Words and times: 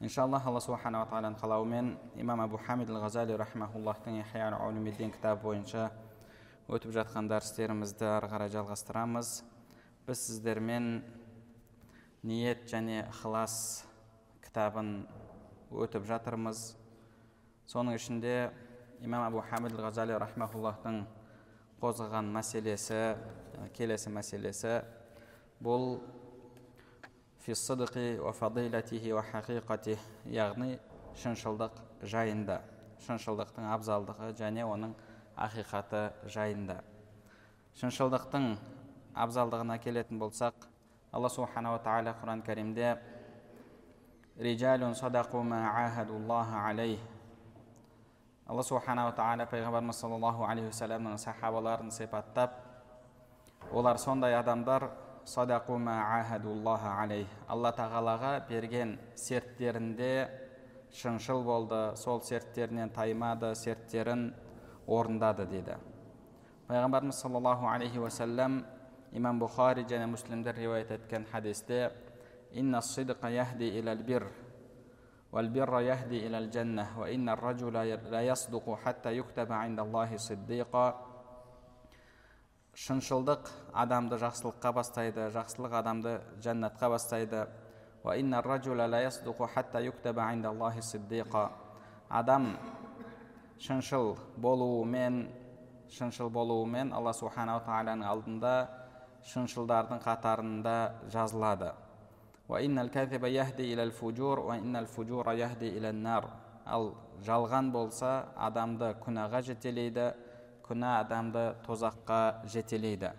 Иншаллах 0.00 0.44
алла 0.44 0.60
субханала 0.60 1.06
тағаланың 1.08 1.38
қалауымен 1.40 1.86
имам 2.20 2.40
абу 2.44 2.58
хамид 2.60 2.90
ал 2.90 3.00
ғазали 3.00 3.36
рахмауллахтың 3.40 4.18
кітабы 5.14 5.42
бойынша 5.42 5.90
өтіп 6.68 6.92
жатқан 6.92 7.30
дәрістерімізді 7.30 8.04
ары 8.04 8.28
қарай 8.28 8.50
жалғастырамыз 8.52 9.30
біз 10.06 10.18
сіздермен 10.26 11.02
ниет 12.22 12.66
және 12.68 13.06
ықылас 13.08 13.86
кітабын 14.44 15.06
өтіп 15.72 16.04
жатырмыз 16.10 16.74
соның 17.66 17.96
ішінде 17.96 18.50
имам 19.00 19.24
абу 19.24 19.40
хамид 19.48 19.72
ал 19.78 19.86
ғазали 19.88 20.18
рахмауллахтың 20.20 21.06
қозғаған 21.80 22.28
мәселесі 22.36 23.00
келесі 23.72 24.12
мәселесі 24.12 24.76
бұл 25.62 26.02
яғни 30.34 30.72
шыншылдық 31.22 31.76
жайында 32.02 32.56
шыншылдықтың 33.06 33.68
абзалдығы 33.70 34.32
және 34.40 34.64
оның 34.66 34.96
ақиқаты 35.46 36.00
жайында 36.34 36.80
шыншылдықтың 37.78 38.48
абзалдығына 39.26 39.78
келетін 39.84 40.18
болсақ 40.18 40.66
алла 41.14 41.30
субханала 41.30 41.78
тағала 41.86 42.16
құран 42.18 42.42
кәрімде 42.50 42.90
алла 48.48 48.62
субханала 48.66 49.14
тағала 49.14 49.46
пайғамбарымыз 49.54 50.02
саллаллаху 50.02 50.50
алейхи 50.50 50.74
уассаламның 50.74 51.18
сахабаларын 51.22 51.94
сипаттап 51.94 52.58
олар 53.70 53.98
сондай 54.02 54.34
адамдар 54.34 54.90
алла 57.47 57.71
тағалаға 57.77 58.31
берген 58.49 58.97
серттерінде 59.15 60.29
шыншыл 60.91 61.43
болды 61.43 61.95
сол 61.95 62.21
серттерінен 62.21 62.89
таймады 62.89 63.53
серттерін 63.55 64.33
орындады 64.87 65.45
дейді 65.47 65.77
пайғамбарымыз 66.67 67.21
саллаллаху 67.23 67.69
алейхи 67.71 67.99
уассалам 67.99 68.65
имам 69.11 69.39
бұхари 69.39 69.85
және 69.87 70.07
муслимдер 70.07 70.55
риуаят 70.55 70.91
еткен 70.91 71.25
хадисте 71.31 71.91
والبر 75.31 75.79
يهدي 75.79 76.27
إلى 76.27 76.37
الجنة 76.37 76.99
وإن 76.99 77.29
الرجل 77.29 77.73
لا 78.11 78.21
يصدق 78.21 78.79
حتى 78.85 79.17
يكتب 79.17 79.51
عند 79.51 79.79
الله 79.79 80.17
صديقا 80.17 81.04
шыншылдық 82.76 83.46
адамды 83.72 84.18
жақсылыққа 84.20 84.70
бастайды 84.76 85.30
жақсылық 85.32 85.72
адамды 85.78 86.18
жәннатқа 86.44 86.90
бастайды. 86.92 87.46
Адам 92.08 92.56
шыншыл 93.58 94.16
болуымен 94.36 95.28
шыншыл 95.90 96.28
болуымен 96.30 96.92
алла 96.92 97.12
субханала 97.16 97.64
тағаланың 97.64 98.04
алдында 98.06 98.52
шыншылдардың 99.32 100.02
қатарында 100.04 100.76
жазылады. 101.10 101.72
Ал 106.66 106.94
жалған 107.22 107.72
болса 107.72 108.12
адамды 108.36 108.94
күнәға 109.02 109.42
жетелейді 109.46 110.12
күнә 110.68 110.92
адамды 111.00 111.44
тозаққа 111.66 112.42
жетелейді. 112.50 113.12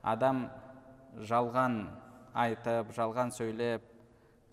Адам 0.00 0.38
жалған 1.18 1.74
айтып 2.32 2.92
жалған 2.96 3.32
сөйлеп 3.34 3.82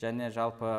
және 0.02 0.32
жалпы 0.34 0.72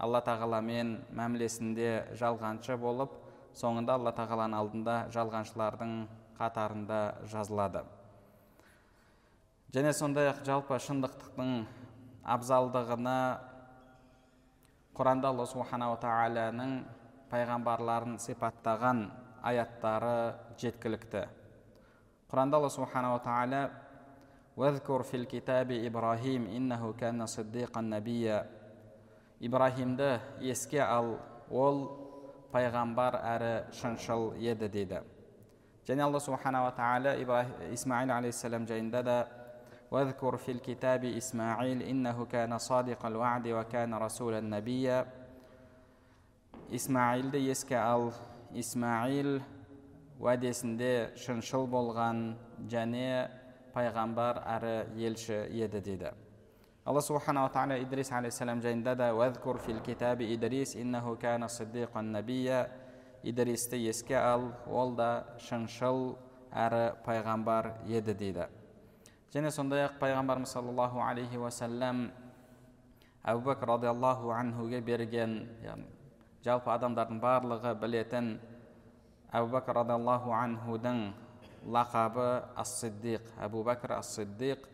алла 0.00 0.20
тағаламен 0.24 0.94
мәмілесінде 1.14 1.90
жалғаншы 2.18 2.76
болып 2.80 3.12
соңында 3.58 3.98
алла 3.98 4.12
тағаланың 4.16 4.58
алдында 4.58 4.94
жалғаншылардың 5.14 5.92
қатарында 6.38 7.00
жазылады. 7.30 7.84
Және 9.74 9.92
сондай 9.92 10.30
ақ 10.30 10.44
жалпы 10.46 10.78
шындықтықтың 10.78 11.52
абзалдығына 12.34 13.18
құранда 14.94 15.32
алла 15.32 15.44
субханала 15.50 15.96
тағаланың 15.98 16.74
пайғамбарларын 17.32 18.14
сипаттаған 18.22 19.00
аяттары 19.42 20.34
жеткілікті 20.60 21.24
құранда 22.30 22.60
алла 22.60 22.70
субханала 22.70 23.18
тағала 23.24 25.02
фил 25.10 25.26
китаби 25.26 25.84
ибрахим 25.86 26.46
иннаху 26.46 26.94
кана 26.94 27.26
сиддиқан 27.26 27.88
набия 27.88 28.46
ибрахимді 29.40 30.20
еске 30.40 30.78
ал 30.78 31.18
ол 31.50 31.88
пайғамбар 32.52 33.18
әрі 33.18 33.52
шыншыл 33.74 34.32
еді 34.38 34.68
дейді 34.68 35.00
және 35.88 36.02
алла 36.02 36.20
субханала 36.20 36.70
тағала 36.70 37.16
исмаил 37.72 38.12
алейхисалам 38.12 38.66
жайында 38.66 39.02
да 39.02 39.26
واذكر 39.93 40.37
في 40.37 40.51
الكتاب 40.51 41.05
إسماعيل 41.05 41.81
إنه 41.81 42.25
كان 42.25 42.57
صادق 42.57 43.05
الوعد 43.05 43.47
وكان 43.47 43.93
رسولا 43.93 44.39
نبيا 44.39 45.05
исмаилді 46.71 47.39
еске 47.49 47.75
ал 47.75 48.11
исмаил 48.53 49.39
уәдесінде 50.21 51.15
шыншыл 51.17 51.65
болған 51.65 52.35
және 52.69 53.29
пайғамбар 53.73 54.43
әрі 54.57 54.73
елші 55.07 55.39
еді 55.49 55.81
дейді 55.81 56.11
алла 56.85 57.01
субханала 57.01 57.49
тағала 57.53 57.79
идрис 57.81 58.11
алейхисалам 58.13 58.61
жайында 58.61 58.95
да 58.95 59.09
уәзкур 59.17 59.57
фил 59.65 59.81
китаби 59.81 60.29
идрис 60.35 60.75
иннаху 60.75 61.15
кана 61.17 61.49
сиддиқан 61.49 62.11
набия 62.13 62.69
идристі 63.23 63.81
еске 63.89 64.15
ал 64.15 64.51
ол 64.67 64.93
да 64.93 65.25
шыншыл 65.39 66.17
әрі 66.53 66.85
пайғамбар 67.05 67.73
еді 67.87 68.13
дейді 68.13 68.49
және 69.34 69.50
сондай 69.50 69.82
ақ 69.88 69.96
пайғамбарымыз 69.98 70.52
саллаллаху 70.54 71.00
алейхи 71.02 71.40
уассалам 71.42 72.04
әбу 73.26 73.48
бәкір 73.48 73.72
радиаллаху 73.72 74.30
анхуге 74.30 74.78
берген 74.80 75.34
яғни 75.64 75.88
жалпы 76.46 76.70
адамдардың 76.70 77.18
барлығы 77.24 77.72
білетін 77.82 78.28
әбу 79.34 79.50
бәкір 79.56 79.80
радиаллаху 79.80 80.30
анхудың 80.38 81.02
лақабы 81.66 82.28
ас 82.62 82.76
сиддиқ 82.84 83.34
әбу 83.48 83.64
бәкір 83.66 83.96
ас 83.98 84.14
сиддиқ 84.20 84.68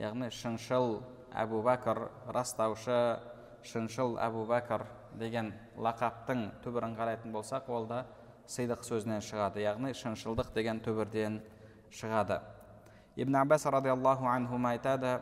яғни 0.00 0.32
шыншыл 0.32 1.02
әбу 1.36 1.60
бәкір 1.68 2.06
растаушы 2.32 3.00
шыншыл 3.68 4.16
әбу 4.22 4.46
бәкір 4.48 4.88
деген 5.20 5.52
лақаптың 5.76 6.50
түбірін 6.64 6.96
қарайтын 6.96 7.36
болсақ 7.36 7.68
ол 7.68 7.88
да 7.90 8.04
сыдық 8.48 8.84
сөзінен 8.86 9.20
шығады. 9.24 9.60
Яғни 9.64 9.92
шыншылдық 9.96 10.52
деген 10.54 10.80
түбірден 10.84 11.40
шығады. 11.90 12.40
Ибн 13.16 13.36
аббас 13.36 13.66
радиаллаху 13.66 14.26
анхума 14.28 14.70
айтады 14.76 15.20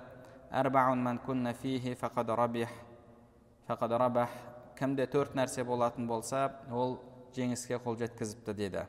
кімде 4.79 5.07
төрт 5.07 5.37
нәрсе 5.39 5.65
болатын 5.65 6.07
болса 6.07 6.49
ол 6.71 6.99
жеңіске 7.37 7.79
қол 7.79 7.97
жеткізіпті 7.99 8.55
деді 8.59 8.83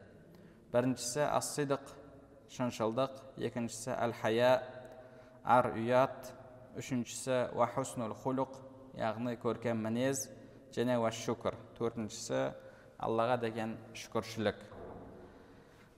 біріншісі 0.74 1.22
ас 1.30 1.54
шыншылдық 2.56 3.22
екіншісі 3.38 3.94
әл 3.94 4.14
хая 4.22 4.52
ар 5.44 5.72
ұят 5.78 6.32
үшіншісі 6.78 7.56
уахуснул 7.58 8.14
хулуқ 8.24 8.58
яғни 8.98 9.36
көркем 9.42 9.82
мінез 9.86 10.28
және 10.76 10.98
шүкір 11.22 11.58
төртіншісі 11.78 12.42
аллаға 12.98 13.38
деген 13.42 13.78
шүкіршілік 13.94 14.62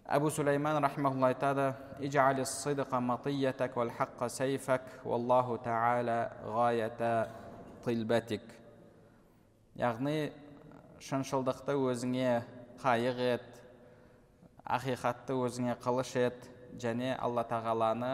әбу 0.08 0.30
сулейман 0.32 0.80
рахмаулла 0.84 1.34
айтады 1.34 1.74
яғни 9.78 10.32
шыншылдықты 11.04 11.76
өзіңе 11.92 12.32
қайық 12.80 13.20
ет 13.26 13.60
ақиқатты 14.78 15.36
өзіңе 15.44 15.76
қылыш 15.84 16.16
ет 16.24 16.48
және 16.80 17.12
алла 17.20 17.44
тағаланы 17.52 18.14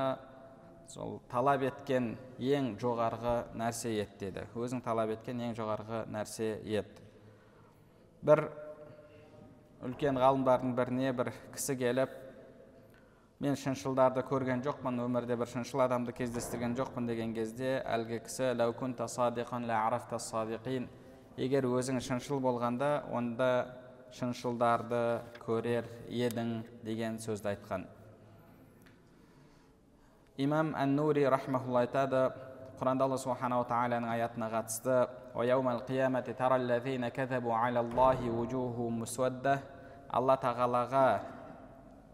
сол 0.90 1.19
талап 1.30 1.62
еткен 1.69 2.16
ең 2.42 2.74
жоғарғы 2.81 3.38
нәрсе 3.54 3.94
ет 4.00 4.18
деді 4.19 4.50
өзің 4.57 4.81
талап 4.81 5.13
еткен 5.13 5.45
ең 5.45 5.56
жоғарғы 5.62 6.04
нәрсе 6.12 6.56
ет 6.74 7.00
бір 8.25 8.48
үлкен 9.83 10.18
ғалымдардың 10.19 10.75
біріне 10.77 11.13
бір 11.15 11.31
кісі 11.53 11.75
келіп 11.80 12.12
мен 13.44 13.57
шыншылдарды 13.59 14.24
көрген 14.30 14.63
жоқпын 14.63 15.01
өмірде 15.03 15.35
бір 15.35 15.50
шыншыл 15.51 15.83
адамды 15.83 16.13
кездестірген 16.15 16.77
жоқпын 16.77 17.07
деген 17.09 17.33
кезде 17.35 17.81
әлгі 17.83 18.21
кісі 18.24 18.53
егер 21.38 21.65
өзің 21.65 22.00
шыншыл 22.06 22.39
болғанда 22.39 23.03
онда 23.12 23.50
шыншылдарды 24.13 25.21
көрер 25.41 25.88
едің 26.06 26.59
деген 26.85 27.18
сөзді 27.18 27.50
айтқан. 27.56 27.88
Имам 30.38 30.75
ән 30.77 30.95
нури 30.95 31.25
рахмаулла 31.25 31.81
айтады 31.88 32.27
құранда 32.77 33.07
алла 33.07 33.18
субханала 33.18 33.65
тағаланың 33.69 34.13
аятына 34.13 34.50
қатысты 34.53 35.00
алла 40.13 40.38
тағалаға 40.38 41.06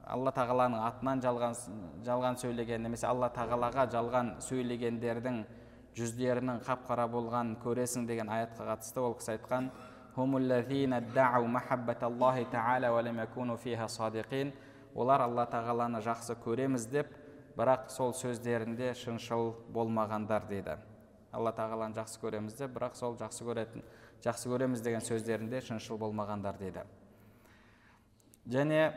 алла 0.10 0.32
тағаланың 0.34 0.82
атынан 0.88 1.22
жалған, 1.22 1.56
жалған 2.08 2.40
сөйлеген 2.42 2.82
немесе 2.88 3.08
алла 3.08 3.30
тағалаға 3.36 3.86
жалған 3.94 4.32
сөйлегендердің 4.48 5.44
жүздерінің 6.00 6.64
қап 6.66 6.88
қара 6.88 7.06
болғанын 7.12 7.60
көресің 7.64 8.08
деген 8.10 8.32
аятқа 8.32 8.72
қатысты 8.72 9.04
ол 9.04 9.16
кісі 9.20 9.36
айтқан 9.36 9.70
олар 14.96 15.22
алла 15.22 15.46
тағаланы 15.50 16.02
жақсы 16.04 16.36
көреміз 16.44 16.88
деп 16.92 17.12
бірақ 17.58 17.90
сол 17.94 18.14
сөздерінде 18.18 18.94
шыншыл 18.98 19.54
болмағандар 19.74 20.48
дейді. 20.50 20.78
Алла 21.32 21.52
тағаланы 21.54 21.96
жақсы 22.00 22.20
көреміз 22.24 22.58
деп 22.58 22.74
бірақ 22.78 22.96
сол 22.98 23.18
жақсы 23.20 23.46
көретін 23.46 23.86
жақсы 24.24 24.50
көреміз 24.50 24.82
деген 24.84 25.06
сөздерінде 25.06 25.62
шыншыл 25.62 25.98
болмағандар 26.02 26.58
дейді. 26.58 26.84
Және 28.50 28.92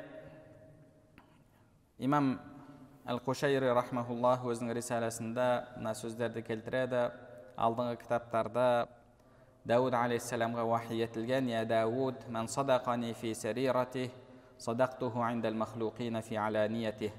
имам 1.99 2.39
әл 3.07 3.21
қушайри 3.21 3.75
рахмаулла 3.75 4.39
өзінің 4.47 4.73
рисаласында 4.79 5.49
мына 5.77 5.93
сөздерді 5.99 6.43
келтіреді. 6.47 7.03
Алдыңғы 7.53 7.99
кітаптарда 8.01 8.67
дәуд 9.69 9.95
алейхисаламға 9.95 10.65
уахи 10.67 10.97
етілген 11.05 11.51
я 11.53 11.67
дауд 11.69 12.25
мән 12.33 12.49
садақани 12.49 13.13
фи 13.15 13.35
сариратих 13.35 14.11
садақтуху 14.59 15.21
индал 15.33 15.55
махлуқина 15.55 16.23
фи 16.23 16.37
аланиятих 16.37 17.13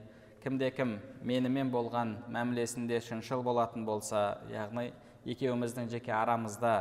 кімде 0.44 0.72
кім 0.72 0.98
менімен 1.22 1.70
болған 1.72 2.18
мәмілесінде 2.34 3.00
шыншыл 3.00 3.44
болатын 3.44 3.86
болса 3.86 4.40
яғни 4.52 4.92
екеуміздің 5.26 5.88
жеке 5.88 6.12
арамызда 6.12 6.74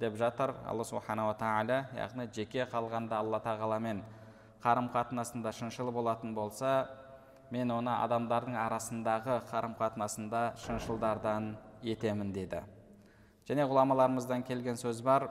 деп 0.00 0.16
жатыр. 0.16 0.54
Алла 0.64 0.84
субханала 0.84 1.34
тағала 1.34 1.84
яғни 1.98 2.30
жеке 2.32 2.64
қалғанда 2.70 3.18
алла 3.18 3.42
тағаламен 3.44 4.00
қарым 4.64 4.88
қатынасында 4.94 5.52
шыншыл 5.52 5.90
болатын 5.92 6.32
болса 6.34 6.86
мен 7.52 7.70
оны 7.70 7.92
адамдардың 8.00 8.56
арасындағы 8.56 9.42
қарым 9.50 9.74
қатынасында 9.76 10.54
шыншылдардан 10.64 11.50
етемін 11.84 12.32
деді. 12.32 12.62
Және 13.44 13.66
ғұламаларымыздан 13.68 14.44
келген 14.48 14.80
сөз 14.80 15.02
бар. 15.04 15.28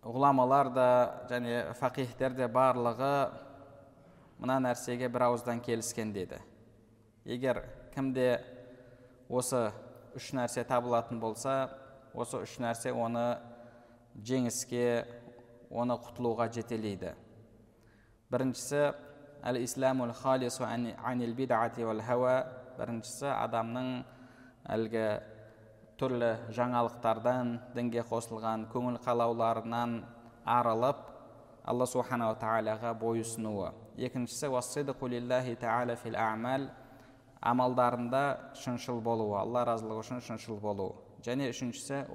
Ғұламалар 0.00 0.72
да 0.72 0.88
және 1.28 1.74
фақихтер 1.76 2.32
де 2.38 2.48
барлығы 2.48 3.12
мына 4.40 4.56
нәрсеге 4.64 5.10
бір 5.12 5.26
ауыздан 5.28 5.60
келіскен 5.60 6.14
деді. 6.14 6.40
Егер 7.28 7.60
кімде 7.92 8.38
осы 9.28 9.66
үш 10.16 10.32
нәрсе 10.32 10.64
табылатын 10.64 11.20
болса 11.20 11.68
осы 12.14 12.40
үш 12.40 12.56
нәрсе 12.62 12.94
оны 12.96 13.26
жеңіске 14.24 15.04
оны 15.70 15.96
құтылуға 16.00 16.48
жетелейді 16.54 17.12
біріншісі 18.32 18.82
әл 19.48 19.58
исламул 19.60 20.12
халису 20.16 20.64
анил 20.64 21.34
бидати 21.34 21.84
уал 21.84 22.00
хауа 22.04 22.34
біріншісі 22.78 23.28
адамның 23.34 23.90
әлгі 24.74 25.04
түрлі 26.00 26.30
жаңалықтардан 26.56 27.54
дінге 27.76 28.04
қосылған 28.08 28.68
көңіл 28.72 28.98
қалауларынан 29.04 30.00
арылып 30.46 31.04
алла 31.68 31.86
субханала 31.90 32.38
тағалаға 32.40 32.94
бойұсынуы 33.02 33.72
екіншісі 34.08 34.52
фил 36.02 36.16
амалдарында 37.40 38.22
шыншыл 38.58 39.00
болуы 39.00 39.36
алла 39.38 39.64
разылығы 39.68 40.02
үшін 40.02 40.22
шыншыл 40.26 40.58
болу 40.58 40.88
және 41.22 41.50
үшіншісі 41.52 42.06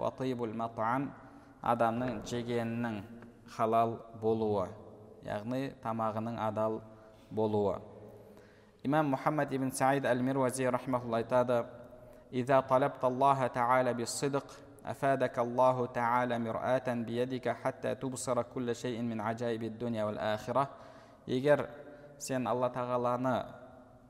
адамның 1.64 2.18
жегенінің 2.28 2.98
халал 3.57 3.99
болуы 4.21 4.69
яғни 5.25 5.73
тамағының 5.83 6.39
адал 6.49 6.81
болуы 7.31 7.79
имам 8.85 9.15
мұхаммад 9.15 9.53
ибн 9.53 9.73
саид 9.73 10.07
әл 10.07 10.23
мирвази 10.23 10.71
рахмаулла 10.71 11.23
айтады 11.23 11.65
إذا 12.33 12.61
طلبت 12.61 13.05
الله 13.05 13.47
تعالى 13.47 13.95
بالصدق 13.95 14.47
أفادك 14.87 15.39
الله 15.39 15.87
تعالى 15.87 16.39
مرآة 16.39 16.89
بيدك 17.09 17.49
حتى 17.49 17.95
تبصر 17.95 18.43
كل 18.43 18.77
شيء 18.77 19.03
من 19.03 19.21
عجائب 19.21 19.63
الدنيا 19.63 20.05
والآخرة 20.05 20.69
егер 21.29 21.69
сен 22.19 22.47
алла 22.49 22.71
тағаланы 22.73 23.35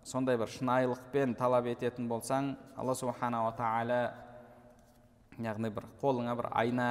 сондай 0.07 0.39
бір 0.39 0.47
шынайылықпен 0.55 1.35
талап 1.35 1.67
ететін 1.67 2.07
болсаң 2.09 2.53
алла 2.79 2.95
субханала 2.95 3.51
тағала 3.59 3.99
яғни 5.43 5.73
бір 5.75 5.89
қолыңа 5.99 6.37
бір 6.39 6.49
айна 6.55 6.89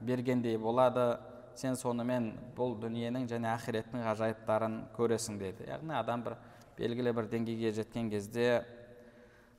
бергендей 0.00 0.56
болады 0.56 1.18
сен 1.59 1.75
сонымен 1.75 2.31
бұл 2.57 2.75
дүниенің 2.81 3.27
және 3.29 3.49
ақиреттің 3.53 4.03
ғажайыптарын 4.05 4.77
көресің 4.95 5.39
деді 5.39 5.67
яғни 5.69 5.95
адам 5.97 6.23
бір 6.25 6.37
белгілі 6.77 7.13
бір 7.17 7.27
деңгейге 7.31 7.71
жеткен 7.75 8.09
кезде 8.11 8.63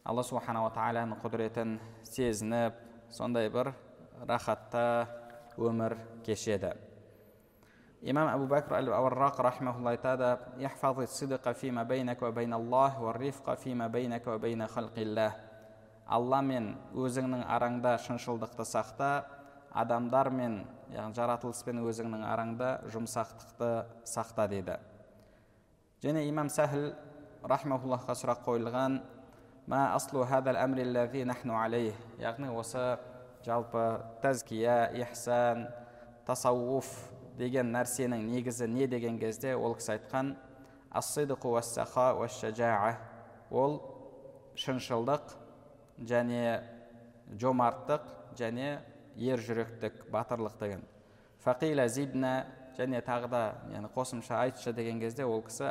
алла 0.05 0.25
субханала 0.27 0.73
тағаланың 0.75 1.21
құдіретін 1.23 1.77
сезініп 2.09 2.79
сондай 3.11 3.51
бір 3.53 3.73
рахатта 4.29 5.09
өмір 5.59 5.97
кешеді. 6.27 6.73
Имам 8.03 8.33
әбу 8.33 8.49
бәкір 8.51 8.81
әл 8.81 8.89
ауаррақ 8.97 9.39
рахмаулла 9.47 9.93
айтады 9.95 10.37
алла 16.13 16.43
мен 16.43 16.73
өзіңнің 16.99 17.45
араңда 17.49 17.97
шыншылдықты 18.05 18.67
сақта 18.67 19.11
адамдар 19.71 20.31
мен 20.35 20.63
яғни 20.93 21.17
жаратылыспен 21.17 21.81
өзіңнің 21.83 22.25
араңда 22.29 22.71
жұмсақтықты 22.93 23.71
сақта 24.09 24.47
дейді. 24.51 24.77
Және 26.03 26.27
имам 26.29 26.51
сәхіл 26.53 26.93
рахмауллахқа 27.49 28.17
сұрақ 28.19 28.45
қойылған 28.47 29.01
яғни 32.21 32.51
осы 32.51 32.99
жалпы 33.47 33.85
тәзкия 34.23 34.91
ихсан 34.99 35.69
тасауф 36.27 36.91
деген 37.39 37.73
нәрсенің 37.75 38.27
негізі 38.29 38.69
не 38.69 38.87
деген 38.87 39.19
кезде 39.19 39.55
ол 39.57 39.77
кісі 39.79 39.97
айтқан 39.97 40.35
ол 43.51 43.79
шыншылдық 44.59 45.33
және 46.11 46.61
жомарттық 47.41 48.11
және 48.37 48.81
ержүректік 49.17 50.07
батырлық 50.13 50.59
деген 50.61 50.83
фақила 51.45 51.89
зидна 51.89 52.47
және 52.79 53.03
тағы 53.05 53.29
да 53.29 53.43
яғни 53.73 53.91
қосымша 53.95 54.41
айтшы 54.47 54.73
деген 54.73 55.01
кезде 55.01 55.25
ол 55.25 55.43
кісі 55.43 55.69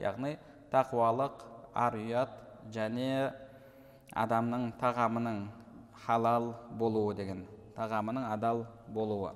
яғни 0.00 0.36
тақуалық 0.70 1.44
ар 1.74 1.96
ұят 1.96 2.32
және 2.72 3.32
адамның 4.16 4.72
тағамының 4.80 5.46
халал 6.04 6.52
болуы 6.78 7.14
деген 7.16 7.44
тағамының 7.76 8.28
адал 8.32 8.64
болуы. 8.88 9.32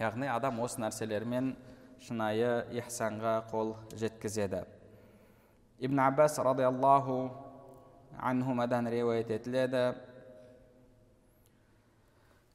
Яғни 0.00 0.28
адам 0.30 0.60
осы 0.64 0.80
нәрселермен 0.82 1.52
шынайы 2.02 2.64
ихсанға 2.74 3.42
қол 3.50 3.76
жеткізеді. 3.98 4.64
Ибн 5.78 6.00
аббас 6.06 6.38
радиаллаху 6.38 7.30
анхумадан 8.18 8.88
риуаят 8.90 9.30
етіледі. 9.30 9.94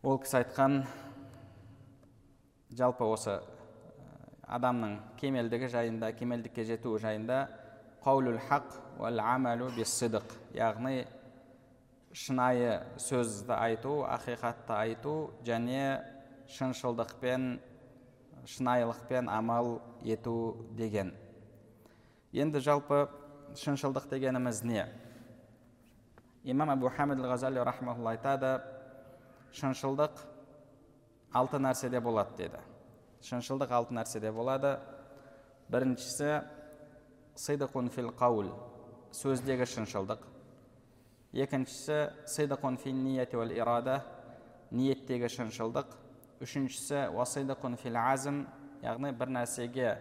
Ол 0.08 0.22
кісі 0.24 0.38
айтқан 0.38 0.76
жалпы 2.80 3.04
осы 3.12 3.34
адамның 4.56 4.94
кемелдігі 5.20 5.68
жайында 5.74 6.14
кемелдікке 6.16 6.64
жетуі 6.70 7.02
жайында 7.04 7.40
қаулул 8.06 8.38
хақ 8.48 8.78
яғни 10.56 11.02
шынайы 12.14 12.78
сөзді 13.04 13.52
айту 13.58 13.98
ақиқатты 14.08 14.78
айту 14.78 15.18
және 15.44 16.00
шыншылдықпен 16.56 17.60
шынайылықпен 18.46 19.28
амал 19.28 19.82
ету 20.06 20.56
деген. 20.72 21.12
Енді 22.32 22.64
жалпы 22.64 23.10
шыншылдық 23.60 24.08
дегеніміз 24.08 24.64
не? 24.64 24.88
Имам 26.46 26.70
абу 26.70 26.88
хамид 26.96 27.20
ғазали 27.20 27.60
рахмаулла 27.60 28.16
айтады 28.16 28.77
шыншылдық 29.58 30.22
алты 31.34 31.60
нәрседе 31.62 32.02
болады 32.02 32.38
деді. 32.38 32.62
Шыншылдық 33.26 33.72
алты 33.74 33.96
нәрседе 33.98 34.32
болады. 34.32 34.78
Біріншісі 35.72 36.44
сидықун 37.36 37.90
фил 37.90 38.12
қаул 38.18 38.52
сөздегі 39.12 39.66
шыншылдық. 39.68 40.22
Екіншісі 41.34 41.98
сидықун 42.30 42.78
фил 42.78 42.96
ниети 42.96 43.38
уал 43.38 43.52
ирада 43.52 44.02
ниеттегі 44.72 45.30
шыншылдық. 45.32 45.92
Үшіншісі 46.42 47.10
уасидықун 47.18 47.78
фил 47.82 47.98
азм 47.98 48.46
яғни 48.84 49.12
бір 49.12 49.34
нәрсеге 49.42 49.98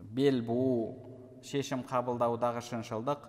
бел 0.00 0.42
буу 0.42 1.40
шешім 1.46 1.86
қабылдаудағы 1.86 2.62
шыншылдық. 2.68 3.28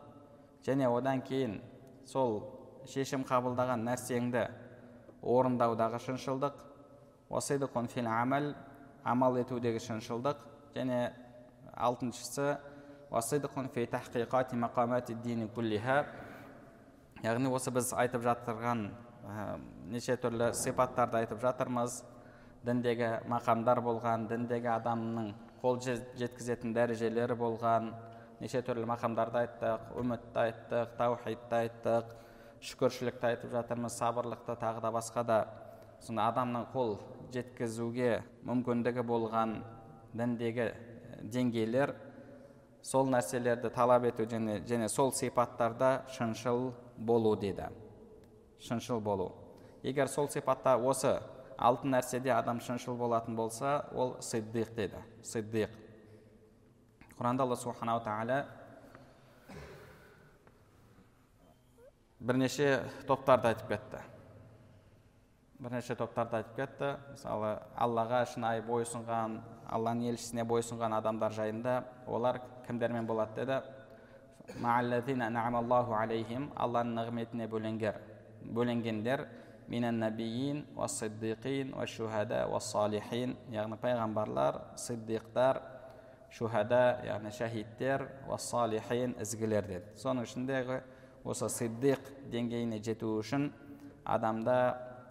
Және 0.65 0.89
одан 0.89 1.21
кейін 1.21 1.59
сол 2.05 2.41
шешім 2.89 3.23
қабылдаған 3.27 3.85
нәрсеңді 3.87 4.47
орындаудағы 5.27 5.99
шыншылдық 6.05 6.63
амал 8.07 8.53
амал 9.03 9.37
етудегі 9.41 9.81
шыншылдық 9.83 10.41
және 10.75 11.01
алтыншысы 11.75 12.57
яғни 17.23 17.49
осы 17.49 17.71
біз 17.73 17.93
айтып 17.97 18.23
жатырған 18.25 18.83
неше 19.91 20.17
түрлі 20.21 20.51
сипаттарды 20.55 21.21
айтып 21.21 21.41
жатырмыз. 21.41 22.03
Діндегі 22.67 23.09
мақамдар 23.31 23.79
болған 23.83 24.27
діндегі 24.27 24.69
адамның 24.73 25.31
қол 25.61 25.79
жеткізетін 25.79 26.73
дәрежелері 26.75 27.37
болған 27.39 27.91
неше 28.41 28.61
түрлі 28.65 28.87
мақамдарды 28.89 29.43
айттық 29.43 29.93
үмітті 30.01 30.41
айттық 30.43 30.95
таухидты 30.99 31.59
айттық 31.61 32.11
шүкіршілікті 32.61 33.27
айтып 33.31 33.53
жатырмыз 33.53 33.97
сабырлықты 33.99 34.55
тағы 34.57 34.81
да 34.81 34.91
басқа 34.93 35.23
да 35.27 35.37
сонда 36.01 36.27
адамның 36.31 36.67
қол 36.73 36.97
жеткізуге 37.33 38.21
мүмкіндігі 38.47 39.03
болған 39.07 39.57
діндегі 40.17 40.71
деңгейлер 41.21 41.93
сол 42.81 43.09
нәрселерді 43.11 43.71
талап 43.73 44.05
ету 44.09 44.25
және, 44.25 44.61
және 44.65 44.89
сол 44.89 45.11
сипаттарда 45.11 46.05
шыншыл 46.15 46.71
болу 46.97 47.35
деді 47.35 47.69
шыншыл 48.59 48.99
болу. 48.99 49.33
Егер 49.83 50.07
сол 50.07 50.29
сипатта 50.29 50.77
осы 50.77 51.19
алтын 51.57 51.97
нәрседе 51.97 52.31
адам 52.33 52.61
шыншыл 52.61 52.95
болатын 52.97 53.35
болса 53.35 53.85
ол 53.93 54.15
сиддиқ 54.21 54.73
деді 54.75 55.01
сиддиқ 55.23 55.69
құранда 57.17 57.45
алла 57.45 57.55
субханала 57.55 58.03
тағала 58.05 58.45
бірнеше 62.19 62.83
топтарды 63.07 63.51
айтып 63.51 63.69
кетті. 63.69 64.01
Бірнеше 65.59 65.95
топтарды 65.95 66.39
айтып 66.41 66.55
кетті. 66.57 66.91
Мысалы 67.13 67.55
аллаға 67.77 68.23
шынайы 68.33 68.63
бойұсынған 68.67 69.39
алланың 69.73 70.11
елшісіне 70.13 70.45
бойұсынған 70.47 70.97
адамдар 70.97 71.33
жайында 71.37 71.79
олар 72.07 72.41
кімдермен 72.67 73.07
болады 73.09 73.41
деді? 73.41 73.61
Алланың 76.55 76.93
нығметіне 76.95 77.47
бөленгер 77.51 77.99
бөленгендер 78.47 79.27
яғни 83.51 83.75
пайғамбарлар 83.81 84.61
сиддиқтар 84.79 85.59
шухада 86.31 87.01
яғни 87.03 87.31
шахидтер 87.35 88.05
уассалихин 88.29 89.17
ізгілер 89.19 89.67
деді. 89.67 89.91
Соның 89.99 90.23
ішіндегі 90.23 90.79
осы 91.27 91.49
сиддиқ 91.51 92.11
деңгейіне 92.31 92.79
жету 92.83 93.17
үшін 93.19 93.49
адамда 94.07 94.57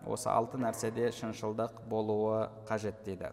осы 0.09 0.31
алты 0.33 0.59
нәрседе 0.61 1.11
шыншылдық 1.13 1.83
болуы 1.91 2.47
қажет 2.69 3.03
дейді. 3.05 3.33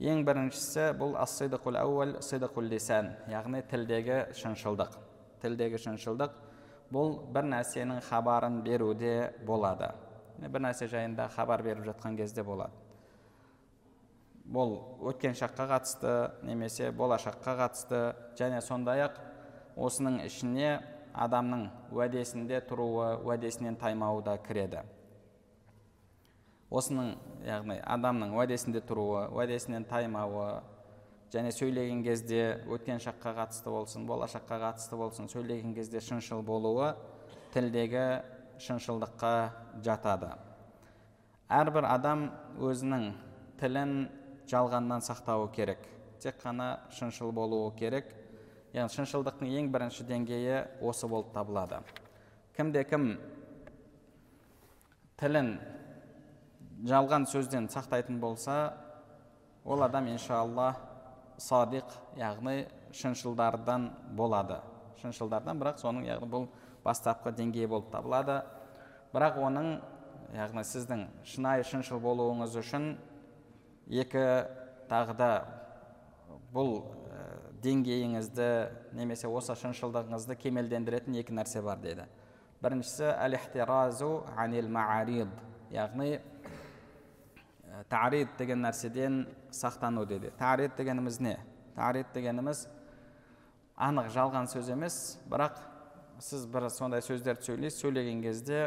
Ең 0.00 0.22
біріншісі 0.24 0.92
бұл 1.00 1.16
ассидықул 1.20 1.76
әуәл 1.80 2.14
сидықул 2.24 2.68
лисан 2.70 3.10
яғни 3.28 3.62
тілдегі 3.68 4.20
шыншылдық. 4.38 4.94
Тілдегі 5.42 5.80
шыншылдық 5.82 6.36
бұл 6.94 7.16
бір 7.34 7.48
нәрсенің 7.50 8.00
хабарын 8.06 8.62
беруде 8.64 9.32
болады. 9.46 9.90
Бір 10.38 10.64
нәрсе 10.68 10.88
жайында 10.88 11.28
хабар 11.34 11.62
беріп 11.66 11.84
жатқан 11.90 12.16
кезде 12.16 12.44
болады. 12.46 12.72
Бұл 14.50 14.78
өткен 15.10 15.36
шаққа 15.38 15.66
қатысты 15.74 16.14
немесе 16.46 16.90
болашаққа 16.96 17.56
қатысты 17.60 18.00
және 18.38 18.62
сондай 18.64 19.04
ақ 19.04 19.20
осының 19.76 20.24
ішіне 20.24 20.78
адамның 21.14 21.66
уәдесінде 21.92 22.60
тұруы 22.68 23.20
уәдесінен 23.26 23.76
таймауы 23.80 24.22
да 24.24 24.36
кіреді. 24.38 24.82
Осының 26.70 27.16
яғни 27.46 27.80
адамның 27.82 28.36
уәдесінде 28.38 28.82
тұруы 28.86 29.26
уәдесінен 29.34 29.86
таймауы 29.90 30.60
және 31.32 31.50
сөйлеген 31.54 32.02
кезде 32.02 32.60
өткен 32.70 33.02
шаққа 33.02 33.34
қатысты 33.38 33.70
болсын 33.70 34.06
болашаққа 34.06 34.60
қатысты 34.64 34.98
болсын 34.98 35.28
сөйлеген 35.30 35.74
кезде 35.74 36.00
шыншыл 36.00 36.42
болуы 36.42 36.92
тілдегі 37.54 38.22
шыншылдыққа 38.62 39.34
жатады. 39.82 40.34
Әрбір 41.50 41.86
адам 41.90 42.28
өзінің 42.62 43.10
тілін 43.58 43.94
жалғаннан 44.50 45.02
сақтауы 45.02 45.50
керек. 45.54 45.82
Тек 46.22 46.38
қана 46.42 46.80
шыншыл 46.94 47.32
болуы 47.32 47.72
керек. 47.78 48.12
Яғни 48.74 48.94
шыншылдықтың 48.94 49.50
ең 49.60 49.70
бірінші 49.74 50.06
деңгейі 50.06 50.60
осы 50.86 51.08
болып 51.10 51.32
табылады. 51.34 51.80
Кімде 52.56 52.84
кім 52.86 53.16
тілін 55.20 55.56
жалған 56.86 57.26
сөзден 57.30 57.68
сақтайтын 57.72 58.20
болса 58.22 58.74
ол 59.64 59.82
адам 59.82 60.08
иншалла 60.12 60.74
садиқ 61.38 61.96
яғни 62.16 62.66
шыншылдардан 62.94 63.90
болады. 64.16 64.60
Шыншылдардан 65.00 65.60
бірақ 65.60 65.80
соның 65.82 66.06
яғни 66.06 66.28
бұл 66.30 66.48
бастапқы 66.84 67.32
деңгейі 67.36 67.68
болып 67.68 67.90
табылады. 67.92 68.40
Бірақ 69.12 69.40
оның 69.42 69.70
яғни 70.36 70.64
сіздің 70.64 71.06
шынайы 71.26 71.64
шыншыл 71.66 72.00
болуыңыз 72.02 72.54
үшін 72.60 72.92
екі 73.90 74.24
тағы 74.90 75.16
да 75.18 75.30
бұл 76.54 76.84
деңгейіңізді 77.64 78.48
немесе 78.96 79.28
осы 79.28 79.54
шыншылдығыңызды 79.60 80.36
кемелдендіретін 80.40 81.18
екі 81.20 81.36
нәрсе 81.36 81.62
бар 81.64 81.78
деді 81.82 82.06
біріншісі 82.62 83.12
әл 83.14 83.36
яғни 85.70 86.18
тарид 87.88 88.28
деген 88.38 88.64
нәрседен 88.64 89.22
сақтану 89.54 90.04
деді 90.06 90.32
тарид 90.38 90.74
дегеніміз 90.76 91.20
не? 91.22 91.36
Тарид 91.76 92.10
дегеніміз 92.14 92.64
анық 93.78 94.10
жалған 94.10 94.50
сөз 94.50 94.72
емес 94.74 94.96
бірақ 95.30 95.60
сіз 96.20 96.46
бір 96.50 96.68
сондай 96.74 97.04
сөздерді 97.06 97.46
сөйлейсіз 97.46 97.80
сөйлеген 97.84 98.22
кезде 98.24 98.64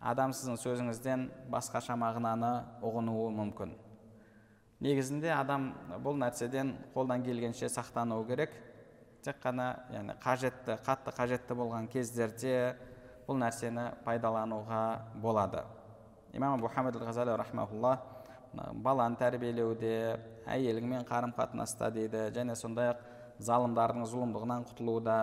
адам 0.00 0.34
сіздің 0.36 0.60
сөзіңізден 0.62 1.26
басқаша 1.50 1.96
мағынаны 1.98 2.52
ұғынуы 2.84 3.32
мүмкін. 3.40 3.72
Негізінде 4.80 5.32
адам 5.34 5.72
бұл 6.04 6.18
нәрседен 6.20 6.74
қолдан 6.94 7.24
келгенше 7.26 7.70
сақтануы 7.72 8.26
керек. 8.28 8.52
Тек 9.24 9.40
қана 9.42 9.72
яғни 9.92 10.14
қажетті 10.22 10.78
қатты 10.86 11.14
қажетті 11.16 11.56
болған 11.58 11.88
кездерде 11.90 12.76
бұл 13.26 13.40
нәрсені 13.42 13.90
пайдалануға 14.04 14.84
болады. 15.22 15.64
Имам 16.32 16.58
абу 16.58 16.68
ғазали 16.68 17.34
баланы 18.82 19.18
тәрбиелеуде 19.20 20.18
әйеліңмен 20.48 21.04
қарым 21.08 21.34
қатынаста 21.36 21.90
дейді 21.92 22.28
және 22.34 22.54
сондай 22.56 22.92
ақ 22.94 23.02
залымдардың 23.44 24.06
зұлымдығынан 24.08 24.64
құтылуда. 24.70 25.18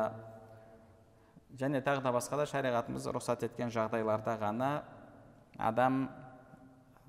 Және 1.57 1.81
тағы 1.83 2.03
да 2.03 2.11
басқа 2.13 2.37
да 2.41 2.45
шариғатымыз 2.51 3.07
рұқсат 3.15 3.45
еткен 3.47 3.71
жағдайларда 3.73 4.37
ғана 4.41 4.69
адам 5.57 6.09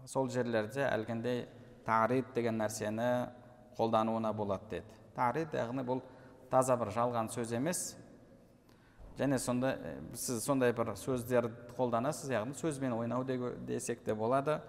сол 0.06 0.30
жерлерде 0.30 0.86
әлгіндей 0.86 1.44
тарид 1.86 2.32
деген 2.34 2.58
нәрсені 2.60 3.30
қолдануына 3.78 4.32
болады 4.34 4.68
деді. 4.70 4.98
Тарид 5.14 5.54
яғни 5.54 5.84
бұл 5.86 6.02
таза 6.50 6.76
бір 6.76 6.90
жалған 6.94 7.30
сөз 7.32 7.54
емес. 7.56 7.96
Және 9.16 9.38
сонда 9.40 9.76
сіз 10.14 10.44
сондай 10.44 10.74
бір 10.76 10.92
сөздерді 11.00 11.76
қолданасыз 11.78 12.32
яғни 12.34 12.56
сөзбен 12.58 12.96
ойнау 12.96 13.24
десек 13.24 14.04
те 14.04 14.14
болады. 14.14 14.60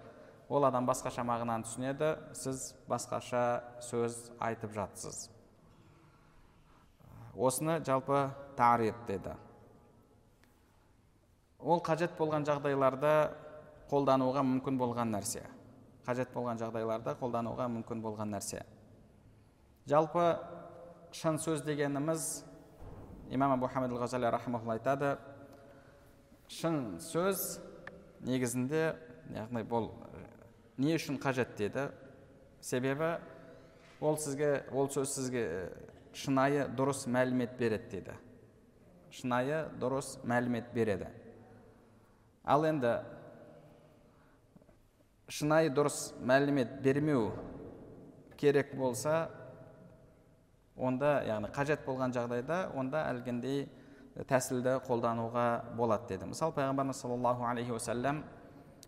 Ол 0.48 0.64
адам 0.64 0.86
басқаша 0.88 1.24
мағынаны 1.28 1.66
түсінеді 1.66 2.14
сіз 2.32 2.72
басқаша 2.88 3.42
сөз 3.84 4.30
айтып 4.40 4.72
жатсыз. 4.72 5.28
Осыны 7.36 7.82
жалпы 7.84 8.30
тарид 8.56 8.96
деді. 9.06 9.34
Ол 11.58 11.82
қажет 11.84 12.16
болған 12.16 12.46
жағдайларда 12.48 13.12
қолдануға 13.90 14.40
мүмкін 14.46 14.78
болған 14.80 15.12
нәрсе. 15.12 15.44
Қажет 16.08 16.32
болған 16.32 16.58
жағдайларда 16.60 17.14
қолдануға 17.20 17.68
мүмкін 17.68 18.00
болған 18.00 18.32
нәрсе. 18.32 18.62
Жалпы 19.88 20.24
шын 21.12 21.36
сөз 21.36 21.62
дегеніміз 21.66 22.44
имам 23.30 23.52
абу 23.58 23.68
хамид 23.68 23.92
айтады 24.72 25.18
шын 26.48 26.96
сөз 27.04 27.60
негізінде 28.24 28.96
яғни 29.36 29.64
бұл 29.68 29.90
не 30.78 30.94
үшін 30.96 31.20
қажет 31.20 31.56
деді? 31.58 31.90
Себебі 32.60 33.18
ол 34.00 34.16
сізге 34.16 34.64
ол 34.72 34.88
сөз 34.88 35.12
сізге 35.12 35.44
шынайы 36.16 36.70
дұрыс 36.72 37.04
мәлімет 37.04 37.58
береді 37.58 37.90
дейді 37.92 38.16
шынайы 39.12 39.66
дұрыс 39.80 40.18
мәлімет 40.28 40.72
береді. 40.74 41.08
Ал 42.44 42.64
енді 42.68 42.98
шынайы 45.28 45.68
дұрыс 45.76 46.14
мәлімет 46.24 46.78
бермеу 46.80 47.32
керек 48.40 48.70
болса 48.76 49.28
онда 50.76 51.18
яғни 51.26 51.50
қажет 51.52 51.84
болған 51.84 52.14
жағдайда 52.16 52.70
онда 52.78 53.02
әлгіндей 53.10 53.66
тәсілді 54.28 54.78
қолдануға 54.86 55.74
болады 55.76 56.14
деді. 56.14 56.30
Мысалы 56.32 56.54
пайғамбарымыз 56.56 57.02
саллаллаху 57.02 57.44
алейхи 57.44 57.74
уассалам 57.74 58.22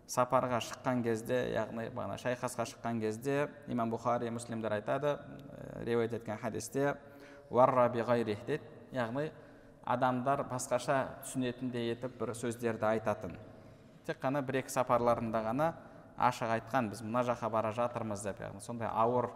сапарға 0.09 0.59
шыққан 0.65 1.03
кезде 1.05 1.37
яғни 1.53 1.91
бағана 1.93 2.17
шайқасқа 2.19 2.65
шыққан 2.73 2.99
кезде 3.03 3.45
имам 3.67 3.93
бұхари 3.93 4.31
муслимдер 4.33 4.73
айтады 4.79 5.19
риуаят 5.85 6.17
еткен 6.17 6.41
хадисте 6.41 6.95
дейді 7.51 8.59
яғни 8.91 9.29
адамдар 9.85 10.43
басқаша 10.49 11.21
түсінетіндей 11.23 11.93
етіп 11.93 12.17
бір 12.19 12.33
сөздерді 12.33 12.85
айтатын. 12.95 13.37
Тек 14.05 14.19
қана 14.21 14.41
бір 14.41 14.61
екі 14.63 14.73
сапарларында 14.73 15.41
ғана 15.45 15.73
ашық 16.21 16.51
айтқан 16.57 16.91
біз 16.91 17.01
мына 17.01 17.23
жаққа 17.25 17.49
бара 17.49 17.71
жатырмыз 17.73 18.23
деп 18.23 18.41
яғни 18.43 18.61
сондай 18.61 18.89
ауыр 18.91 19.29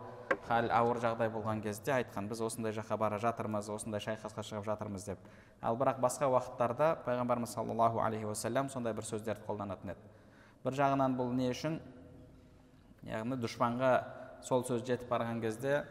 хал 0.48 0.70
ауыр 0.72 1.00
жағдай 1.01 1.30
болған 1.34 1.62
кезде 1.63 1.94
айтқан 1.96 2.27
біз 2.30 2.42
осындай 2.46 2.74
жаққа 2.75 2.98
бара 2.98 3.18
жатырмыз 3.22 3.70
осындай 3.74 4.01
шайқасқа 4.01 4.44
шығып 4.46 4.65
жатырмыз 4.65 5.06
деп. 5.10 5.20
Ал 5.62 5.77
бірақ 5.77 6.00
басқа 6.04 6.30
уақыттарда 6.30 6.92
пайғамбарымыз 7.06 7.54
саллаллаху 7.56 8.01
алейхи 8.06 8.25
уассалам 8.30 8.70
сондай 8.70 8.94
бір 8.94 9.08
сөздерді 9.10 9.46
қолданатын 9.48 9.94
еді. 9.96 10.00
Бір 10.63 10.77
жағынан 10.77 11.18
бұл 11.18 11.34
не 11.34 11.50
үшін? 11.50 11.80
Яғни 13.10 13.38
дұшпанға 13.42 13.92
сол 14.46 14.65
сөз 14.65 14.86
жетіп 14.86 15.10
барған 15.10 15.42
кезде 15.42 15.84